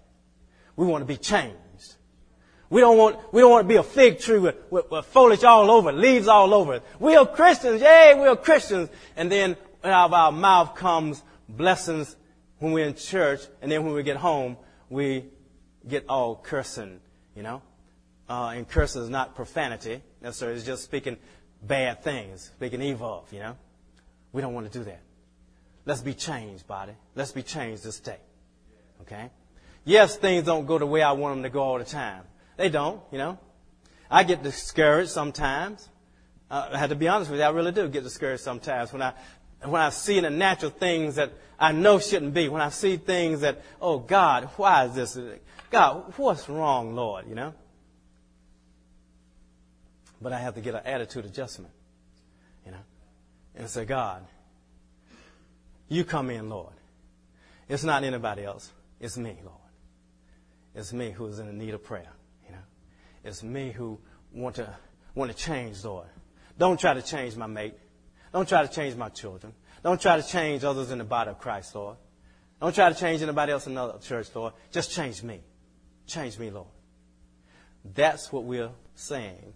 We 0.76 0.86
want 0.86 1.02
to 1.02 1.06
be 1.06 1.16
changed. 1.16 1.56
We 2.68 2.80
don't 2.80 2.98
want, 2.98 3.32
we 3.32 3.40
don't 3.40 3.50
want 3.50 3.64
to 3.64 3.68
be 3.68 3.76
a 3.76 3.82
fig 3.82 4.18
tree 4.18 4.38
with, 4.38 4.56
with, 4.70 4.90
with 4.90 5.06
foliage 5.06 5.44
all 5.44 5.70
over, 5.70 5.92
leaves 5.92 6.26
all 6.26 6.52
over. 6.52 6.80
We 6.98 7.14
are 7.14 7.26
Christians. 7.26 7.80
Yay, 7.80 8.18
we 8.20 8.26
are 8.26 8.36
Christians. 8.36 8.88
And 9.16 9.30
then 9.30 9.56
out 9.84 10.06
of 10.06 10.12
our 10.12 10.32
mouth 10.32 10.74
comes 10.74 11.22
blessings 11.48 12.16
when 12.58 12.72
we're 12.72 12.86
in 12.86 12.94
church. 12.94 13.40
And 13.62 13.70
then 13.70 13.84
when 13.84 13.94
we 13.94 14.02
get 14.02 14.16
home, 14.16 14.56
we 14.90 15.26
get 15.86 16.06
all 16.08 16.36
cursing, 16.36 17.00
you 17.36 17.42
know. 17.42 17.62
Uh, 18.28 18.54
and 18.56 18.68
curse 18.68 18.96
is 18.96 19.08
not 19.08 19.36
profanity. 19.36 20.02
Necessarily. 20.20 20.56
It's 20.56 20.66
just 20.66 20.82
speaking 20.82 21.16
bad 21.62 22.02
things, 22.02 22.50
speaking 22.56 22.82
evil 22.82 23.22
of, 23.24 23.32
you 23.32 23.38
know. 23.38 23.56
We 24.32 24.42
don't 24.42 24.54
want 24.54 24.70
to 24.70 24.78
do 24.78 24.84
that. 24.84 25.00
Let's 25.84 26.00
be 26.00 26.14
changed, 26.14 26.66
body. 26.66 26.92
Let's 27.14 27.30
be 27.30 27.44
changed 27.44 27.84
this 27.84 28.00
day. 28.00 28.18
Okay? 29.02 29.30
Yes, 29.84 30.16
things 30.16 30.44
don't 30.44 30.66
go 30.66 30.78
the 30.78 30.86
way 30.86 31.00
I 31.00 31.12
want 31.12 31.36
them 31.36 31.42
to 31.44 31.48
go 31.48 31.62
all 31.62 31.78
the 31.78 31.84
time. 31.84 32.24
They 32.56 32.68
don't, 32.68 33.00
you 33.10 33.18
know. 33.18 33.38
I 34.10 34.24
get 34.24 34.42
discouraged 34.42 35.10
sometimes. 35.10 35.88
I 36.50 36.78
have 36.78 36.90
to 36.90 36.96
be 36.96 37.08
honest 37.08 37.30
with 37.30 37.40
you, 37.40 37.46
I 37.46 37.50
really 37.50 37.72
do 37.72 37.88
get 37.88 38.04
discouraged 38.04 38.42
sometimes 38.42 38.92
when 38.92 39.02
I 39.02 39.14
when 39.62 39.80
I 39.80 39.88
see 39.88 40.20
the 40.20 40.30
natural 40.30 40.70
things 40.70 41.16
that 41.16 41.32
I 41.58 41.72
know 41.72 41.98
shouldn't 41.98 42.34
be. 42.34 42.48
When 42.48 42.60
I 42.60 42.68
see 42.68 42.98
things 42.98 43.40
that, 43.40 43.62
oh 43.80 43.98
God, 43.98 44.44
why 44.56 44.84
is 44.84 44.94
this? 44.94 45.18
God, 45.70 46.12
what's 46.16 46.48
wrong, 46.48 46.94
Lord? 46.94 47.26
You 47.28 47.34
know. 47.34 47.54
But 50.20 50.32
I 50.32 50.38
have 50.38 50.54
to 50.54 50.60
get 50.60 50.74
an 50.74 50.82
attitude 50.84 51.24
adjustment, 51.24 51.72
you 52.64 52.72
know, 52.72 52.84
and 53.54 53.68
say, 53.68 53.84
God, 53.84 54.24
you 55.88 56.04
come 56.04 56.30
in, 56.30 56.48
Lord. 56.48 56.72
It's 57.68 57.84
not 57.84 58.04
anybody 58.04 58.44
else. 58.44 58.70
It's 59.00 59.16
me, 59.16 59.36
Lord. 59.44 59.56
It's 60.74 60.92
me 60.92 61.10
who 61.10 61.26
is 61.26 61.38
in 61.38 61.58
need 61.58 61.74
of 61.74 61.84
prayer. 61.84 62.08
It's 63.26 63.42
me 63.42 63.72
who 63.72 63.98
want 64.32 64.56
to 64.56 64.74
want 65.14 65.30
to 65.30 65.36
change, 65.36 65.84
Lord. 65.84 66.06
Don't 66.58 66.78
try 66.78 66.94
to 66.94 67.02
change 67.02 67.36
my 67.36 67.46
mate. 67.46 67.74
Don't 68.32 68.48
try 68.48 68.62
to 68.66 68.72
change 68.72 68.96
my 68.96 69.08
children. 69.08 69.52
Don't 69.82 70.00
try 70.00 70.16
to 70.16 70.26
change 70.26 70.64
others 70.64 70.90
in 70.90 70.98
the 70.98 71.04
body 71.04 71.30
of 71.30 71.38
Christ, 71.38 71.74
Lord. 71.74 71.96
Don't 72.60 72.74
try 72.74 72.88
to 72.88 72.98
change 72.98 73.22
anybody 73.22 73.52
else 73.52 73.66
in 73.66 73.72
another 73.72 73.98
church, 73.98 74.28
Lord. 74.34 74.54
Just 74.72 74.92
change 74.92 75.22
me. 75.22 75.40
Change 76.06 76.38
me, 76.38 76.50
Lord. 76.50 76.68
That's 77.94 78.32
what 78.32 78.44
we're 78.44 78.70
saying 78.94 79.52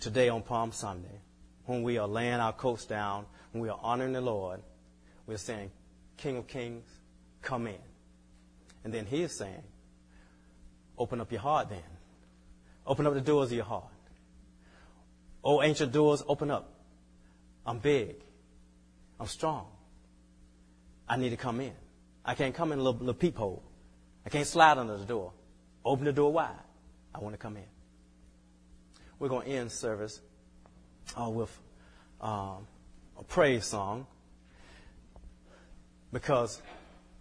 today 0.00 0.28
on 0.28 0.42
Palm 0.42 0.72
Sunday 0.72 1.20
when 1.66 1.82
we 1.82 1.98
are 1.98 2.08
laying 2.08 2.34
our 2.34 2.52
coats 2.52 2.86
down, 2.86 3.26
when 3.52 3.62
we 3.62 3.68
are 3.68 3.78
honoring 3.82 4.12
the 4.12 4.20
Lord 4.20 4.62
we're 5.26 5.36
saying, 5.36 5.70
King 6.16 6.36
of 6.36 6.46
Kings, 6.46 6.84
come 7.42 7.66
in. 7.66 7.78
And 8.84 8.94
then 8.94 9.06
he 9.06 9.22
is 9.22 9.36
saying, 9.36 9.62
open 10.96 11.20
up 11.20 11.32
your 11.32 11.40
heart 11.40 11.68
then. 11.68 11.82
Open 12.86 13.06
up 13.06 13.14
the 13.14 13.20
doors 13.20 13.50
of 13.50 13.56
your 13.56 13.64
heart. 13.64 13.84
Oh, 15.42 15.62
ancient 15.62 15.92
doors, 15.92 16.22
open 16.26 16.50
up. 16.50 16.72
I'm 17.64 17.78
big. 17.78 18.16
I'm 19.18 19.26
strong. 19.26 19.66
I 21.08 21.16
need 21.16 21.30
to 21.30 21.36
come 21.36 21.60
in. 21.60 21.72
I 22.24 22.34
can't 22.34 22.54
come 22.54 22.72
in 22.72 22.78
a 22.78 22.82
little, 22.82 22.98
little 22.98 23.14
peephole. 23.14 23.62
I 24.24 24.28
can't 24.28 24.46
slide 24.46 24.78
under 24.78 24.96
the 24.96 25.04
door. 25.04 25.32
Open 25.84 26.04
the 26.04 26.12
door 26.12 26.32
wide. 26.32 26.50
I 27.14 27.20
want 27.20 27.34
to 27.34 27.38
come 27.38 27.56
in. 27.56 27.64
We're 29.18 29.28
going 29.28 29.46
to 29.46 29.52
end 29.52 29.72
service 29.72 30.20
uh, 31.18 31.30
with 31.30 31.56
um, 32.20 32.66
a 33.18 33.24
praise 33.26 33.64
song 33.64 34.06
because 36.12 36.60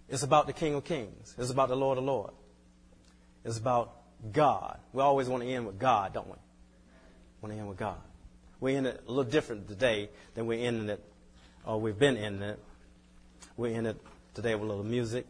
it's 0.10 0.24
about 0.24 0.48
the 0.48 0.54
King 0.54 0.76
of 0.76 0.84
Kings. 0.84 1.36
It's 1.38 1.52
about 1.52 1.70
the 1.70 1.76
Lord 1.76 1.98
of 1.98 2.04
Lords. 2.04 2.34
It's 3.44 3.58
about 3.58 3.94
God. 4.32 4.80
We 4.94 5.02
always 5.02 5.28
want 5.28 5.44
to 5.44 5.50
end 5.50 5.66
with 5.66 5.80
God, 5.80 6.14
don't 6.14 6.28
we? 6.28 6.38
Want 7.42 7.54
to 7.54 7.60
end 7.60 7.68
with 7.68 7.78
God. 7.78 7.98
We 8.60 8.76
end 8.76 8.88
it 8.88 9.04
a 9.06 9.10
little 9.10 9.30
different 9.30 9.68
today 9.68 10.10
than 10.34 10.48
we 10.48 10.62
ended 10.62 10.90
it, 10.90 11.04
or 11.66 11.80
we've 11.80 11.98
been 11.98 12.18
ending 12.18 12.50
it. 12.50 12.60
We 13.58 13.74
end 13.74 13.88
it 13.88 13.98
today 14.34 14.56
with 14.56 14.64
a 14.64 14.66
little 14.66 14.84
music, 14.84 15.26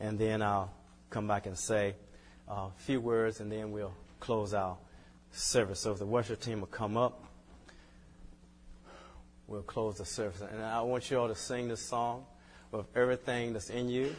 and 0.00 0.18
then 0.18 0.42
I'll 0.42 0.72
come 1.10 1.26
back 1.26 1.46
and 1.46 1.58
say 1.58 1.94
uh, 2.48 2.54
a 2.54 2.72
few 2.78 3.00
words, 3.00 3.40
and 3.40 3.50
then 3.50 3.72
we'll 3.72 3.94
close 4.20 4.54
our 4.54 4.76
service. 5.32 5.80
So 5.80 5.92
if 5.92 5.98
the 5.98 6.06
worship 6.06 6.40
team 6.40 6.60
will 6.60 6.68
come 6.68 6.96
up, 6.96 7.24
we'll 9.46 9.62
close 9.62 9.98
the 9.98 10.04
service. 10.04 10.40
And 10.40 10.62
I 10.62 10.82
want 10.82 11.10
you 11.10 11.18
all 11.18 11.28
to 11.28 11.34
sing 11.34 11.68
this 11.68 11.80
song 11.80 12.24
with 12.70 12.86
everything 12.94 13.54
that's 13.54 13.70
in 13.70 13.88
you 13.88 14.14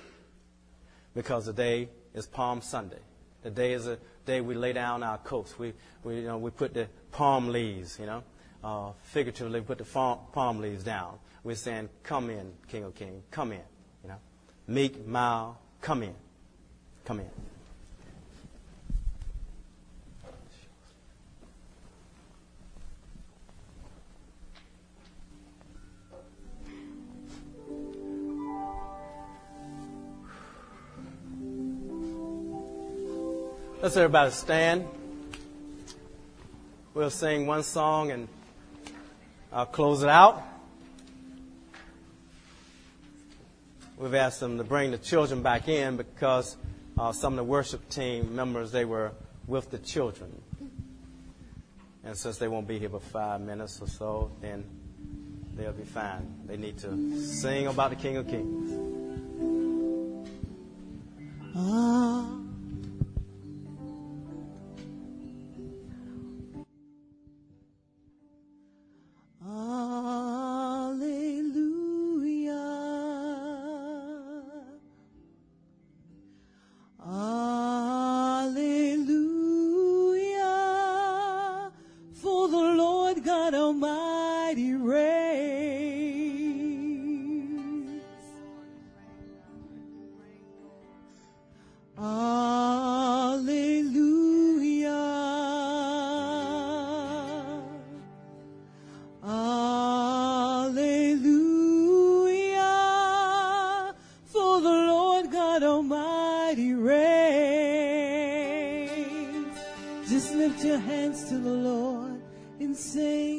because 1.15 1.45
today 1.45 1.89
is 2.13 2.25
Palm 2.25 2.61
Sunday. 2.61 2.99
The 3.43 3.49
day 3.49 3.73
is 3.73 3.87
a 3.87 3.97
day 4.25 4.41
we 4.41 4.53
lay 4.55 4.73
down 4.73 5.03
our 5.03 5.17
coats. 5.17 5.57
We, 5.57 5.73
we, 6.03 6.17
you 6.17 6.27
know, 6.27 6.37
we 6.37 6.51
put 6.51 6.73
the 6.73 6.87
palm 7.11 7.49
leaves, 7.49 7.97
you 7.99 8.05
know, 8.05 8.23
uh, 8.63 8.91
figuratively 9.03 9.59
we 9.61 9.65
put 9.65 9.77
the 9.77 9.85
palm, 9.85 10.19
palm 10.33 10.59
leaves 10.59 10.83
down. 10.83 11.17
We're 11.43 11.55
saying, 11.55 11.89
come 12.03 12.29
in, 12.29 12.51
King 12.67 12.83
of 12.83 12.95
Kings, 12.95 13.23
come 13.31 13.53
in, 13.53 13.61
you 14.03 14.09
know. 14.09 14.17
Meek, 14.67 15.05
mild, 15.07 15.55
come 15.81 16.03
in, 16.03 16.13
come 17.05 17.21
in. 17.21 17.29
Let's 33.81 33.95
everybody 33.95 34.31
stand. 34.31 34.85
We'll 36.93 37.09
sing 37.09 37.47
one 37.47 37.63
song 37.63 38.11
and 38.11 38.27
I'll 39.53 39.67
close 39.67 40.03
it 40.03 40.09
out. 40.09 40.43
We've 43.95 44.15
asked 44.15 44.41
them 44.41 44.57
to 44.57 44.65
bring 44.65 44.91
the 44.91 44.97
children 44.97 45.41
back 45.43 45.69
in 45.69 45.95
because 45.95 46.57
uh, 46.97 47.13
some 47.13 47.31
of 47.31 47.37
the 47.37 47.45
worship 47.45 47.87
team 47.87 48.35
members, 48.35 48.73
they 48.73 48.83
were 48.83 49.13
with 49.47 49.71
the 49.71 49.77
children. 49.77 50.41
And 52.03 52.17
since 52.17 52.37
they 52.37 52.49
won't 52.49 52.67
be 52.67 52.79
here 52.79 52.89
for 52.89 52.99
five 52.99 53.39
minutes 53.39 53.81
or 53.81 53.87
so, 53.87 54.29
then 54.41 54.65
they'll 55.55 55.71
be 55.71 55.85
fine. 55.85 56.35
They 56.47 56.57
need 56.57 56.79
to 56.79 57.21
sing 57.21 57.67
about 57.67 57.91
the 57.91 57.95
King 57.95 58.17
of 58.17 58.27
Kings. 58.27 58.73
Ah. 61.55 62.38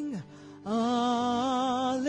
Sing 0.01 0.23
Alleluia. 0.65 2.01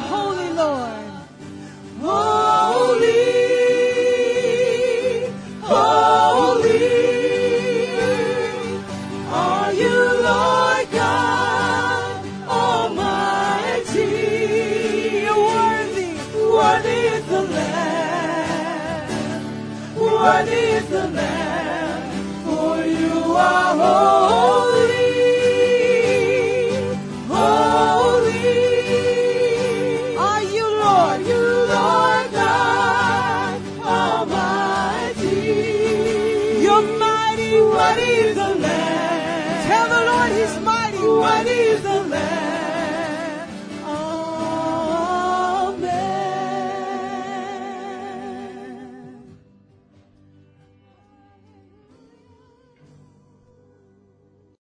Holy, 0.00 0.52
Lord. 0.52 0.85